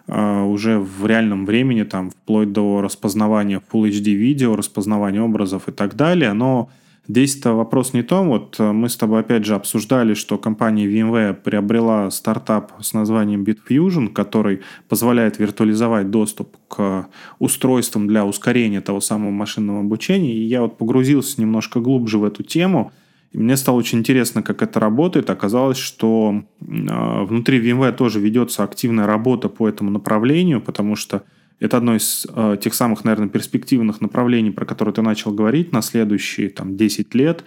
[0.06, 5.72] а, уже в реальном времени, там, вплоть до распознавания Full HD видео, распознавания образов и
[5.72, 6.34] так далее.
[6.34, 6.68] Но
[7.06, 11.34] Здесь-то вопрос не том, вот э, мы с тобой опять же обсуждали, что компания VMware
[11.34, 17.06] приобрела стартап с названием BitFusion, который позволяет виртуализовать доступ к
[17.38, 20.34] устройствам для ускорения того самого машинного обучения.
[20.34, 22.90] И я вот погрузился немножко глубже в эту тему,
[23.32, 25.28] и мне стало очень интересно, как это работает.
[25.28, 31.24] Оказалось, что э, внутри VMware тоже ведется активная работа по этому направлению, потому что
[31.60, 35.82] это одно из э, тех самых, наверное, перспективных направлений, про которые ты начал говорить на
[35.82, 37.44] следующие там, 10 лет.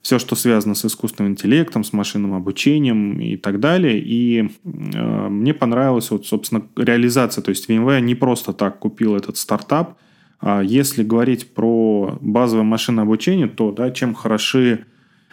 [0.00, 4.00] Все, что связано с искусственным интеллектом, с машинным обучением и так далее.
[4.00, 7.42] И э, мне понравилась, вот, собственно, реализация.
[7.42, 9.98] То есть VMware не просто так купил этот стартап.
[10.40, 14.84] А если говорить про базовое машинное обучение, то да, чем хороши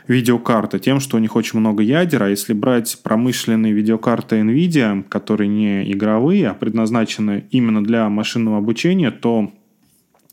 [0.08, 5.48] видеокарты тем, что у них очень много ядер, а если брать промышленные видеокарты NVIDIA, которые
[5.48, 9.52] не игровые, а предназначены именно для машинного обучения, то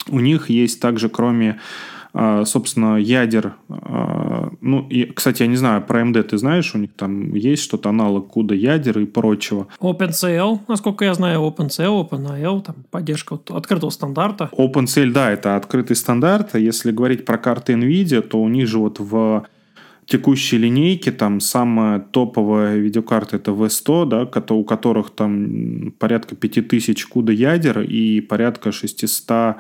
[0.09, 1.59] у них есть также, кроме
[2.15, 3.55] а, собственно, ядер.
[3.71, 7.63] А, ну, и, кстати, я не знаю, про AMD ты знаешь, у них там есть
[7.63, 9.69] что-то аналог CUDA ядер и прочего.
[9.81, 14.51] OpenCL, насколько я знаю, OpenCL, OpenIL, там поддержка открытого стандарта.
[14.53, 16.55] OpenCL, да, это открытый стандарт.
[16.55, 19.47] Если говорить про карты NVIDIA, то у них же вот в
[20.13, 27.33] текущей линейки, там самая топовая видеокарта это V100, да, у которых там порядка 5000 CUDA
[27.33, 29.57] ядер и порядка 600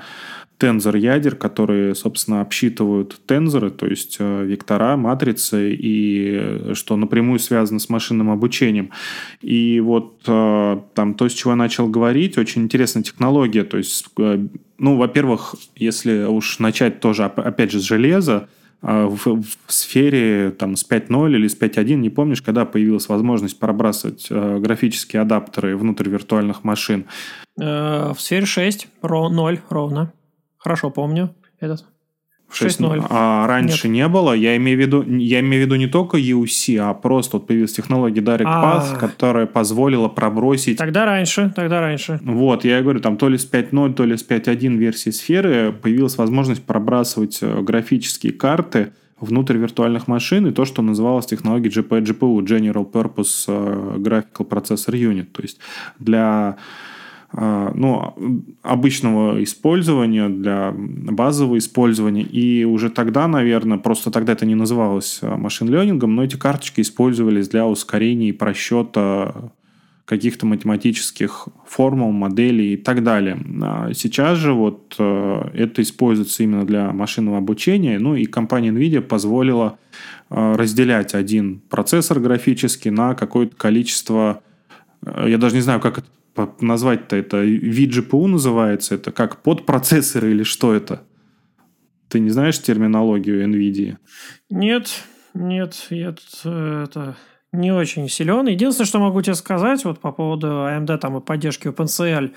[0.58, 7.38] тензор ядер, которые, собственно, обсчитывают тензоры, то есть э, вектора, матрицы, и э, что напрямую
[7.38, 8.90] связано с машинным обучением.
[9.40, 13.64] И вот э, там то, с чего я начал говорить, очень интересная технология.
[13.64, 14.06] То есть,
[14.78, 18.48] ну, во-первых, если уж начать тоже, опять же, с железа,
[18.82, 24.26] в, в сфере там, с 5.0 или с 5.1, не помнишь, когда появилась возможность пробрасывать
[24.28, 27.06] э, графические адаптеры внутрь виртуальных машин?
[27.60, 30.12] Э, в сфере 6, 0 ровно.
[30.58, 31.91] Хорошо помню этот.
[32.52, 33.06] 6.0.
[33.08, 33.94] А раньше Нет.
[33.94, 34.32] не было.
[34.32, 37.72] Я имею в виду, я имею в виду не только UC, а просто вот появилась
[37.72, 38.96] технология Direct Path, а.
[38.98, 40.78] которая позволила пробросить.
[40.78, 42.20] Тогда раньше, тогда раньше.
[42.22, 46.16] Вот, я говорю, там то ли с 5.0, то ли с 5.1 версии сферы появилась
[46.18, 52.90] возможность пробрасывать э, графические карты внутрь виртуальных машин и то, что называлось технологией GPU, General
[52.90, 55.26] Purpose э, Graphical Processor Unit.
[55.32, 55.58] То есть
[55.98, 56.56] для
[57.34, 58.14] ну,
[58.62, 62.22] обычного использования, для базового использования.
[62.22, 67.48] И уже тогда, наверное, просто тогда это не называлось а, машин-ленингом, но эти карточки использовались
[67.48, 69.52] для ускорения и просчета
[70.04, 73.38] каких-то математических формул, моделей и так далее.
[73.62, 79.78] А сейчас же вот это используется именно для машинного обучения, ну и компания NVIDIA позволила
[80.28, 84.42] разделять один процессор графический на какое-то количество,
[85.06, 86.08] я даже не знаю, как это
[86.60, 88.94] назвать-то это VGPU называется?
[88.94, 91.02] Это как подпроцессоры или что это?
[92.08, 93.96] Ты не знаешь терминологию NVIDIA?
[94.50, 94.88] Нет,
[95.34, 97.16] нет, я тут э, это
[97.52, 98.46] не очень силен.
[98.46, 102.32] Единственное, что могу тебе сказать вот по поводу AMD там и поддержки OpenCL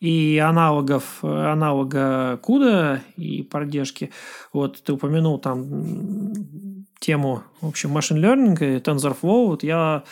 [0.00, 4.10] и аналогов, аналога CUDA и поддержки.
[4.52, 9.46] Вот ты упомянул там тему, в общем, машин learning и TensorFlow.
[9.46, 10.04] Вот я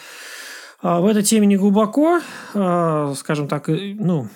[0.82, 2.20] в этой теме не глубоко,
[2.54, 4.28] а, скажем так, ну,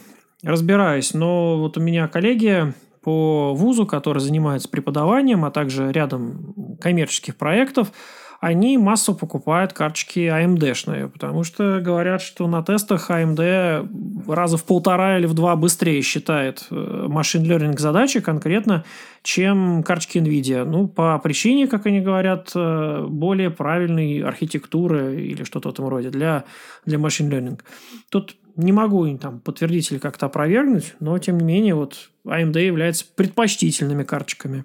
[0.43, 2.73] разбираюсь, но вот у меня коллеги
[3.03, 7.93] по вузу, которые занимаются преподаванием, а также рядом коммерческих проектов,
[8.41, 15.19] они массово покупают карточки AMD-шные, потому что говорят, что на тестах AMD раза в полтора
[15.19, 18.85] или в два быстрее считает э, машин learning задачи конкретно,
[19.23, 20.65] чем карточки NVIDIA.
[20.65, 26.09] Ну, по причине, как они говорят, э, более правильной архитектуры или что-то в этом роде
[26.09, 26.45] для,
[26.87, 27.61] для машин learning.
[28.09, 33.05] Тут не могу там подтвердить или как-то опровергнуть, но тем не менее вот AMD является
[33.15, 34.65] предпочтительными карточками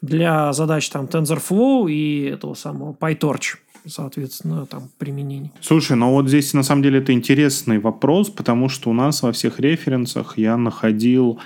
[0.00, 3.56] для задач там TensorFlow и этого самого PyTorch
[3.86, 5.50] соответственно, там применение.
[5.60, 9.32] Слушай, ну вот здесь на самом деле это интересный вопрос, потому что у нас во
[9.32, 11.40] всех референсах я находил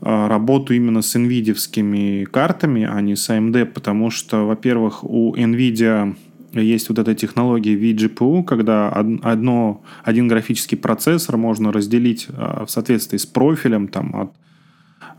[0.00, 6.14] а, работу именно с NVIDIA картами, а не с AMD, потому что, во-первых, у NVIDIA
[6.60, 13.16] есть вот эта технология vGPU, когда одно, один графический процессор можно разделить а, в соответствии
[13.16, 14.32] с профилем там, от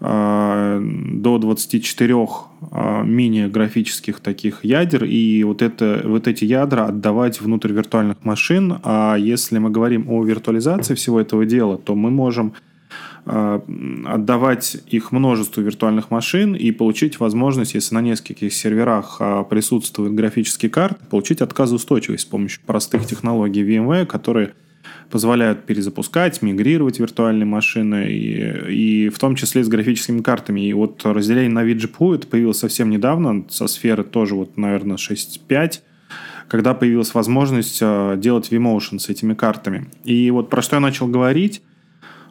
[0.01, 2.15] до 24
[3.03, 8.77] мини-графических таких ядер, и вот, это, вот эти ядра отдавать внутрь виртуальных машин.
[8.83, 12.68] А если мы говорим о виртуализации всего этого дела, то мы можем Э,
[13.25, 20.69] отдавать их множеству виртуальных машин и получить возможность, если на нескольких серверах э, присутствуют графические
[20.69, 24.53] карты, получить отказоустойчивость с помощью простых технологий VMware, которые
[25.09, 30.61] позволяют перезапускать, мигрировать виртуальные машины, и, и в том числе с графическими картами.
[30.61, 35.81] И вот разделение на VGPU это появилось совсем недавно, со сферы тоже, вот, наверное, 6.5,
[36.47, 39.89] когда появилась возможность э, делать vMotion с этими картами.
[40.03, 41.61] И вот про что я начал говорить,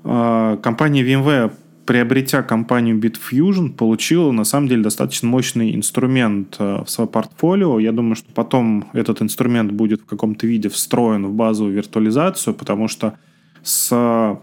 [0.02, 1.52] компания VMware,
[1.88, 7.78] приобретя компанию Bitfusion, получила на самом деле достаточно мощный инструмент э, в свое портфолио.
[7.78, 12.88] Я думаю, что потом этот инструмент будет в каком-то виде встроен в базовую виртуализацию, потому
[12.88, 13.14] что
[13.62, 14.38] с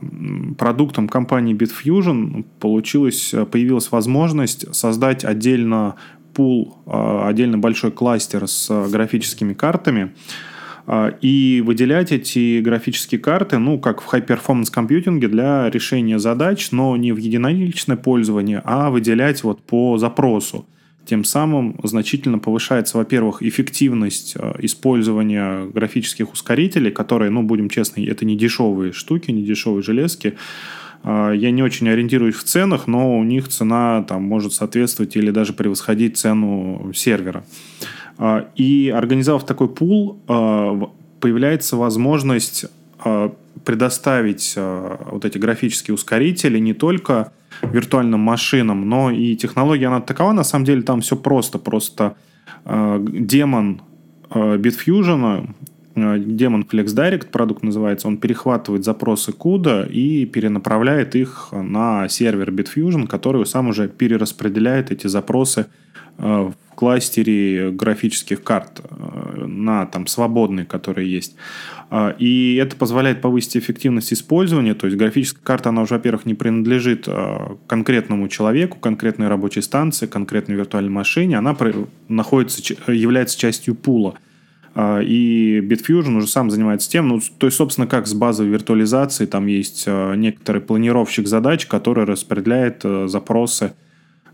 [0.57, 5.97] продуктом компании Bitfusion получилось, э, появилась возможность создать отдельно
[6.33, 10.54] пул, э, отдельно большой кластер с графическими картами, а,
[11.21, 17.11] и выделять эти графические карты, ну, как в high-performance компьютинге для решения задач, но не
[17.11, 20.67] в единоличное пользование, а выделять вот по запросу.
[21.05, 28.25] Тем самым значительно повышается, во-первых, эффективность а, использования графических ускорителей, которые, ну, будем честны, это
[28.25, 30.35] не дешевые штуки, не дешевые железки.
[31.03, 35.29] А, я не очень ориентируюсь в ценах, но у них цена там может соответствовать или
[35.29, 37.45] даже превосходить цену сервера.
[38.17, 40.89] А, и организовав такой пул, а,
[41.19, 42.65] появляется возможность
[42.99, 47.31] а, предоставить вот эти графические ускорители не только
[47.63, 51.57] виртуальным машинам, но и технология, она такова, на самом деле там все просто.
[51.57, 52.15] Просто
[52.65, 53.81] демон
[54.29, 55.49] Bitfusion,
[55.95, 63.07] демон Flex Direct продукт называется, он перехватывает запросы CUDA и перенаправляет их на сервер Bitfusion,
[63.07, 65.67] который сам уже перераспределяет эти запросы
[66.17, 71.35] в кластере графических карт э, на там свободные, которые есть.
[71.89, 74.75] А, и это позволяет повысить эффективность использования.
[74.75, 77.07] То есть графическая карта, она уже, во-первых, не принадлежит
[77.67, 81.37] конкретному человеку, конкретной рабочей станции, конкретной виртуальной машине.
[81.37, 81.55] Она
[82.07, 82.61] находится,
[82.91, 84.15] является частью пула.
[84.77, 89.45] И Bitfusion уже сам занимается тем, ну, то есть, собственно, как с базовой виртуализацией, там
[89.45, 93.84] есть некоторый планировщик задач, который распределяет запросы Э,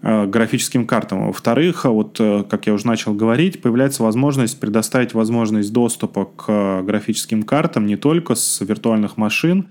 [0.02, 1.28] графическим картам.
[1.28, 6.82] Во-вторых, вот, э, как я уже начал говорить, появляется возможность предоставить возможность доступа к э,
[6.82, 9.68] графическим картам не только с виртуальных машин,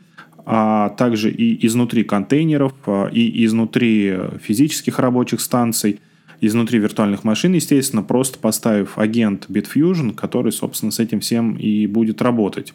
[0.46, 2.72] а также и изнутри контейнеров,
[3.12, 6.00] и изнутри физических рабочих станций,
[6.40, 12.22] изнутри виртуальных машин, естественно, просто поставив агент Bitfusion, который, собственно, с этим всем и будет
[12.22, 12.72] работать.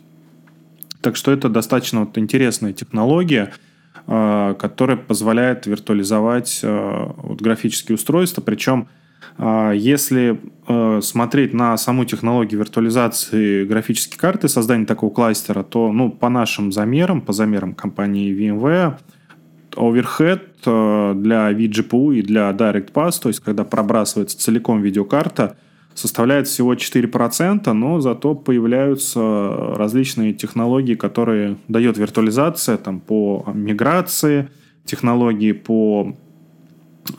[1.01, 3.53] Так что это достаточно вот интересная технология–
[4.07, 8.39] Э, который позволяет виртуализовать э, вот, графические устройства.
[8.41, 8.87] Причем,
[9.39, 10.39] э, если
[11.01, 17.21] смотреть на саму технологию виртуализации графической карты, создания такого кластера, то ну, по нашим замерам,
[17.21, 18.97] по замерам компании VMware,
[19.75, 25.57] overhead для vGPU и для DirectPath, то есть когда пробрасывается целиком видеокарта,
[25.95, 29.19] составляет всего 4%, но зато появляются
[29.75, 34.49] различные технологии, которые дает виртуализация там, по миграции,
[34.83, 36.13] технологии по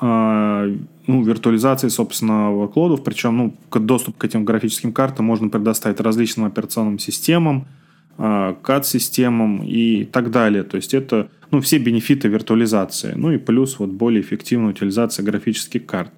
[0.01, 6.45] э, ну, виртуализации, собственно, workload, причем ну, доступ к этим графическим картам можно предоставить различным
[6.47, 7.67] операционным системам,
[8.19, 10.65] э, CAD-системам и так далее.
[10.65, 13.15] То есть это ну, все бенефиты виртуализации.
[13.17, 16.13] Ну и плюс вот более эффективная утилизация графических карт.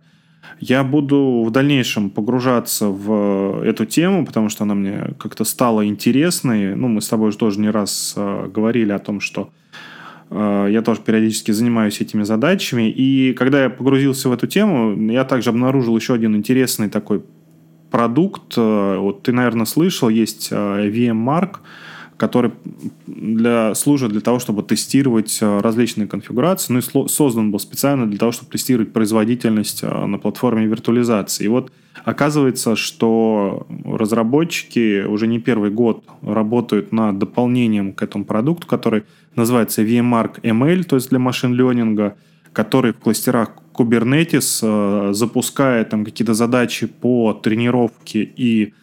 [0.60, 6.74] Я буду в дальнейшем погружаться в эту тему, потому что она мне как-то стала интересной.
[6.74, 9.50] Ну, мы с тобой уже тоже не раз э, говорили о том, что
[10.30, 12.90] э, я тоже периодически занимаюсь этими задачами.
[12.90, 17.22] И когда я погрузился в эту тему, я также обнаружил еще один интересный такой
[17.92, 18.54] продукт.
[18.56, 21.58] Э, вот ты, наверное, слышал, есть VMmark
[22.18, 22.50] который
[23.06, 28.18] для, служит для того, чтобы тестировать э, различные конфигурации, ну и создан был специально для
[28.18, 31.44] того, чтобы тестировать производительность э, на платформе виртуализации.
[31.44, 31.72] И вот
[32.04, 39.04] оказывается, что разработчики уже не первый год работают над дополнением к этому продукту, который
[39.36, 42.16] называется VMmark ML, то есть для машин-ленинга,
[42.52, 48.74] который в кластерах Kubernetes э, запускает там какие-то задачи по тренировке и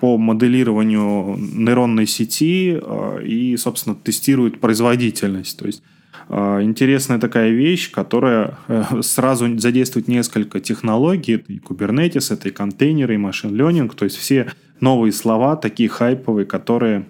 [0.00, 5.58] по моделированию нейронной сети э, и, собственно, тестирует производительность.
[5.58, 5.82] То есть
[6.28, 11.34] э, интересная такая вещь, которая э, сразу задействует несколько технологий.
[11.34, 13.94] Это и Kubernetes, это и контейнеры, и машин learning.
[13.94, 17.06] То есть все новые слова, такие хайповые, которые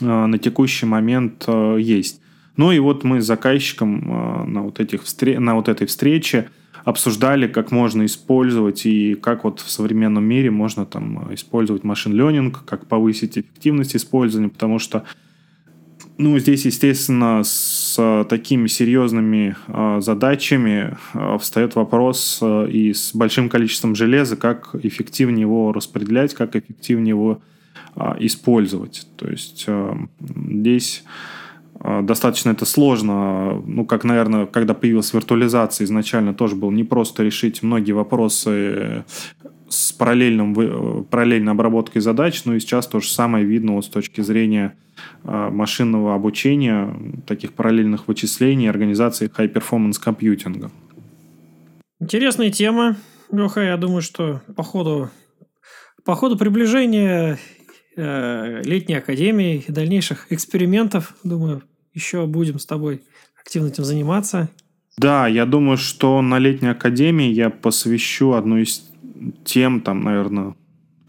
[0.00, 1.46] на текущий момент
[1.78, 2.20] есть.
[2.56, 5.02] Ну и вот мы с заказчиком на вот, этих,
[5.38, 6.50] на вот этой встрече
[6.84, 12.64] обсуждали, как можно использовать и как вот в современном мире можно там использовать машин ленинг,
[12.64, 15.04] как повысить эффективность использования, потому что
[16.16, 23.48] ну, здесь, естественно, с такими серьезными э, задачами э, встает вопрос э, и с большим
[23.48, 27.40] количеством железа, как эффективнее его распределять, как эффективнее его
[28.18, 29.06] использовать.
[29.16, 29.68] То есть
[30.18, 31.04] здесь
[31.84, 33.62] достаточно это сложно.
[33.66, 39.04] Ну, как, наверное, когда появилась виртуализация, изначально тоже было непросто решить многие вопросы
[39.68, 44.20] с параллельным, параллельной обработкой задач, но и сейчас то же самое видно вот с точки
[44.20, 44.76] зрения
[45.24, 46.94] а, машинного обучения,
[47.26, 50.70] таких параллельных вычислений, организации high-performance компьютинга.
[52.00, 52.96] Интересная тема,
[53.30, 53.60] Леха.
[53.60, 55.10] Я думаю, что по ходу,
[56.04, 57.38] по ходу приближения
[57.96, 61.62] э, летней академии и дальнейших экспериментов, думаю,
[61.94, 63.02] еще будем с тобой
[63.40, 64.50] активно этим заниматься.
[64.96, 68.88] Да, я думаю, что на летней академии я посвящу одну из
[69.44, 70.54] тем, там, наверное,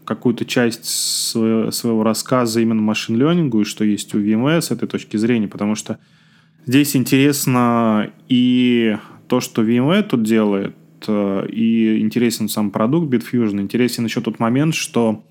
[0.04, 5.48] какую-то часть своего, рассказа именно машин-ленингу и что есть у VMware с этой точки зрения,
[5.48, 5.98] потому что
[6.64, 8.96] здесь интересно и
[9.28, 10.76] то, что VMware тут делает,
[11.06, 13.60] э, и интересен сам продукт Bitfusion.
[13.60, 15.24] Интересен еще тот момент, что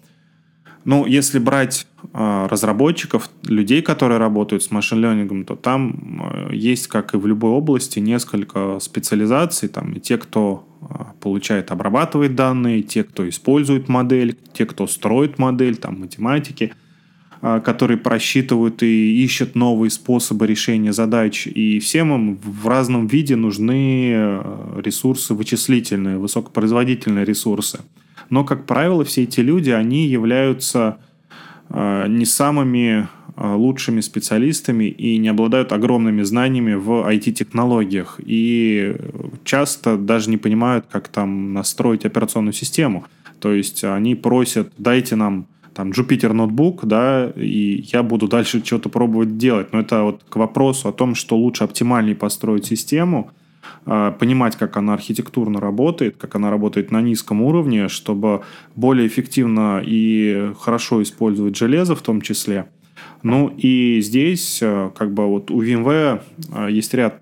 [0.85, 6.21] ну, если брать э, разработчиков, людей, которые работают с машин-ленингом, то там
[6.51, 9.67] э, есть, как и в любой области, несколько специализаций.
[9.67, 10.85] Там и те, кто э,
[11.21, 16.71] получает, обрабатывает данные, те, кто использует модель, те, кто строит модель, там математики,
[17.41, 21.47] э, которые просчитывают и ищут новые способы решения задач.
[21.47, 27.79] И всем им в разном виде нужны э, ресурсы вычислительные, высокопроизводительные ресурсы.
[28.29, 30.97] Но, как правило, все эти люди, они являются
[31.69, 38.19] э, не самыми э, лучшими специалистами и не обладают огромными знаниями в IT-технологиях.
[38.23, 38.95] И
[39.43, 43.05] часто даже не понимают, как там настроить операционную систему.
[43.39, 48.87] То есть они просят, дайте нам там Jupyter ноутбук, да, и я буду дальше что-то
[48.87, 49.73] пробовать делать.
[49.73, 53.31] Но это вот к вопросу о том, что лучше оптимальнее построить систему–
[53.85, 58.41] понимать, как она архитектурно работает, как она работает на низком уровне, чтобы
[58.75, 62.67] более эффективно и хорошо использовать железо в том числе.
[63.23, 66.21] Ну и здесь а, как бы вот у VMware
[66.53, 67.21] а, есть ряд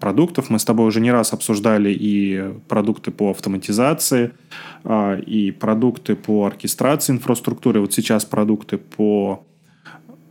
[0.00, 0.50] продуктов.
[0.50, 4.32] Мы с тобой уже не раз обсуждали и продукты по автоматизации,
[4.84, 7.80] и продукты по оркестрации инфраструктуры.
[7.80, 9.46] Вот сейчас продукты по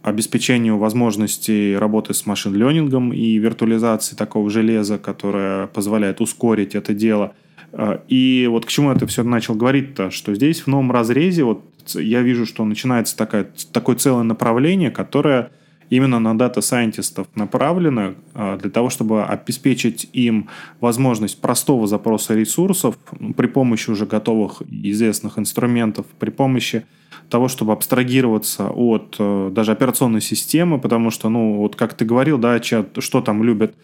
[0.01, 7.33] обеспечению возможностей работы с машин-ленингом и виртуализации такого железа, которое позволяет ускорить это дело.
[7.73, 11.63] А, и вот к чему это все начал говорить-то, что здесь в новом разрезе вот
[11.95, 15.51] я вижу, что начинается такая, такое целое направление, которое
[15.89, 22.97] именно на дата-сайентистов направлено а, для того, чтобы обеспечить им возможность простого запроса ресурсов
[23.35, 26.85] при помощи уже готовых известных инструментов, при помощи
[27.29, 32.37] того, чтобы абстрагироваться от э, даже операционной системы, потому что, ну, вот как ты говорил,
[32.37, 33.75] да, что там любят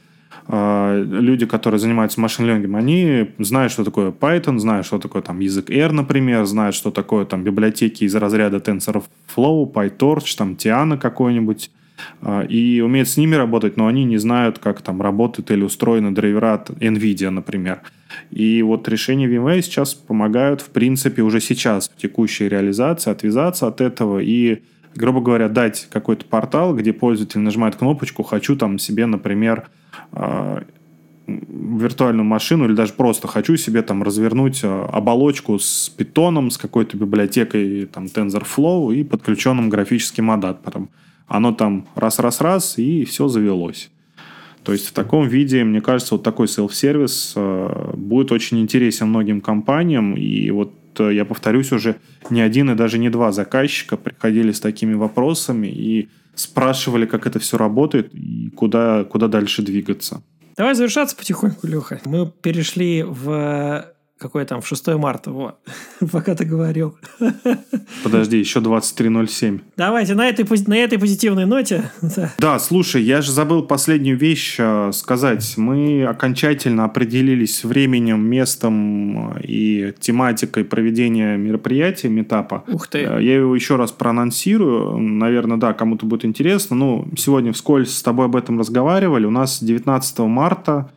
[0.48, 5.70] э, люди, которые занимаются машин-ленингом, они знают, что такое Python, знают, что такое там язык
[5.70, 11.72] R, например, знают, что такое там библиотеки из разряда TensorFlow, PyTorch, там Tiana какой-нибудь,
[12.50, 16.56] и умеют с ними работать, но они не знают, как там работают или устроены драйвера
[16.56, 17.82] от NVIDIA, например.
[18.32, 23.82] И вот решения VMware сейчас помогают, в принципе, уже сейчас в текущей реализации отвязаться от
[23.82, 24.62] этого и
[24.96, 29.68] грубо говоря, дать какой-то портал, где пользователь нажимает кнопочку «хочу там себе, например,
[30.12, 30.64] а,
[31.28, 36.98] виртуальную машину или даже просто хочу себе там развернуть а, оболочку с питоном, с какой-то
[36.98, 40.90] библиотекой там TensorFlow и подключенным графическим адаптером.
[41.28, 43.90] Оно там раз-раз-раз и все завелось.
[44.64, 49.40] То есть в таком виде, мне кажется, вот такой селф-сервис э, будет очень интересен многим
[49.40, 50.16] компаниям.
[50.16, 51.98] И вот э, я повторюсь, уже
[52.32, 57.38] не один и даже не два заказчика приходили с такими вопросами и спрашивали, как это
[57.40, 60.24] все работает и куда, куда дальше двигаться.
[60.58, 62.02] Давай завершаться потихоньку, Леха.
[62.06, 63.86] Мы перешли в
[64.18, 65.56] какое там, в 6 марта, вот,
[66.12, 66.98] пока ты говорил.
[68.04, 69.62] Подожди, еще 23.07.
[69.78, 71.92] Давайте на этой, на этой позитивной ноте.
[72.16, 72.32] Да.
[72.38, 75.58] да, слушай, я же забыл последнюю вещь э, сказать.
[75.58, 82.64] Мы окончательно определились временем, местом э, и тематикой проведения мероприятия, метапа.
[82.68, 83.00] Ух ты.
[83.00, 84.98] Э, я его еще раз проанонсирую.
[84.98, 86.76] Наверное, да, кому-то будет интересно.
[86.76, 89.26] Ну, сегодня вскользь с тобой об этом разговаривали.
[89.26, 90.90] У нас 19 марта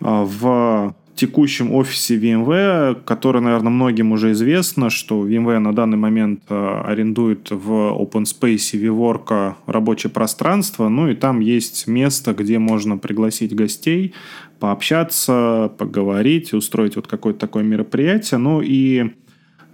[0.00, 6.82] в текущем офисе VMware, который, наверное, многим уже известно, что VMware на данный момент э,
[6.86, 14.14] арендует в OpenSpace VWork рабочее пространство, ну и там есть место, где можно пригласить гостей,
[14.60, 18.38] пообщаться, поговорить, устроить вот какое-то такое мероприятие.
[18.38, 19.10] Ну и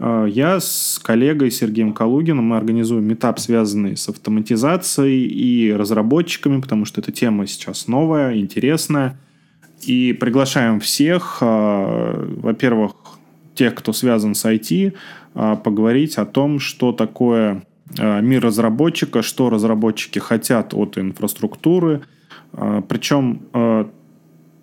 [0.00, 6.86] э, я с коллегой Сергеем Калугиным мы организуем метап, связанный с автоматизацией и разработчиками, потому
[6.86, 9.16] что эта тема сейчас новая, интересная.
[9.82, 12.92] И приглашаем всех, э, во-первых,
[13.54, 14.94] тех, кто связан с IT,
[15.34, 17.62] э, поговорить о том, что такое
[17.98, 22.02] э, мир разработчика, что разработчики хотят от инфраструктуры.
[22.88, 23.42] Причем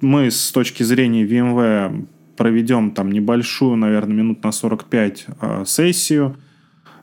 [0.02, 2.06] мы с точки зрения VMware
[2.36, 5.28] проведем там небольшую, наверное, минут на 45
[5.66, 6.43] сессию– а,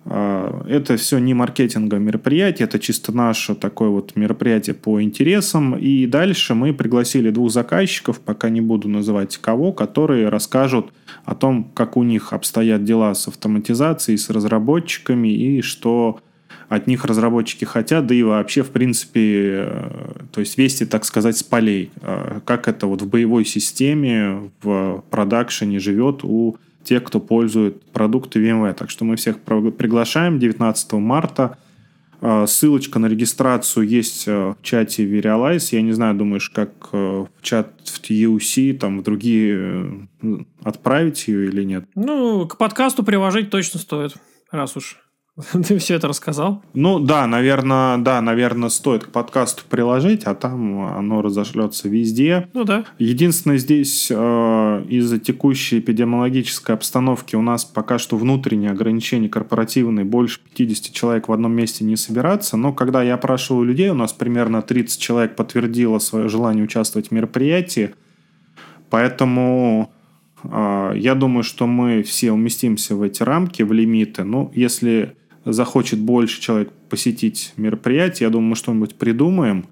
[0.06, 5.76] это все не маркетинговое мероприятие, это чисто наше такое вот мероприятие по интересам.
[5.76, 10.92] И дальше мы пригласили двух заказчиков, пока не буду называть кого, которые расскажут
[11.24, 16.20] о том, как у них обстоят дела с автоматизацией, с разработчиками и что
[16.70, 19.90] от них разработчики хотят, да и вообще, в принципе, э,
[20.30, 21.90] то есть вести, так сказать, с полей.
[22.00, 28.44] Э, как это вот в боевой системе, в продакшене живет у тех, кто пользует продукты
[28.44, 28.74] VMware.
[28.74, 31.58] Так что мы всех приглашаем 19 марта.
[32.22, 35.68] А, ссылочка на регистрацию есть э, в чате Verialize.
[35.72, 41.28] Я не знаю, думаешь, как э, в чат в TUC, там, в другие э, отправить
[41.28, 41.84] ее или нет?
[41.94, 44.14] Ну, к подкасту приложить точно стоит,
[44.50, 44.98] раз уж
[45.66, 46.62] Ты все это рассказал?
[46.74, 52.48] Ну да, наверное, да, наверное, стоит к подкасту приложить, а там оно разошлется везде.
[52.52, 52.84] Ну да.
[52.98, 60.40] Единственное, здесь э, из-за текущей эпидемиологической обстановки у нас пока что внутренние ограничения корпоративные, больше
[60.56, 64.62] 50 человек в одном месте не собираться, но когда я опрашивал людей, у нас примерно
[64.62, 67.94] 30 человек подтвердило свое желание участвовать в мероприятии,
[68.88, 69.92] поэтому
[70.42, 74.24] э, я думаю, что мы все уместимся в эти рамки, в лимиты.
[74.24, 75.16] Ну, если
[75.52, 79.66] захочет больше человек посетить мероприятие, я думаю, мы что-нибудь придумаем.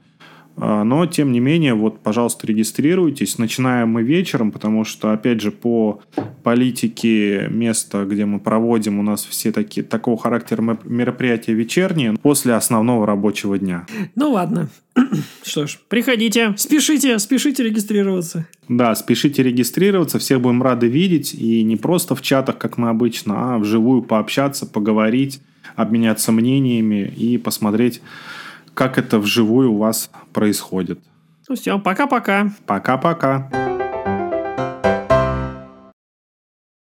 [0.60, 3.38] А, но, тем не менее, вот, пожалуйста, регистрируйтесь.
[3.38, 6.00] Начинаем мы вечером, потому что, опять же, по
[6.42, 13.06] политике места, где мы проводим, у нас все такие, такого характера мероприятия вечерние после основного
[13.06, 13.86] рабочего дня.
[14.14, 14.68] Ну, ладно.
[15.44, 18.46] Что ж, приходите, спешите, спешите регистрироваться.
[18.68, 21.34] Да, спешите регистрироваться, всех будем рады видеть.
[21.34, 25.40] И не просто в чатах, как мы обычно, а вживую пообщаться, поговорить
[25.76, 28.00] обменяться мнениями и посмотреть,
[28.78, 31.00] как это вживую у вас происходит.
[31.48, 32.52] Ну все, пока-пока.
[32.64, 33.50] Пока-пока.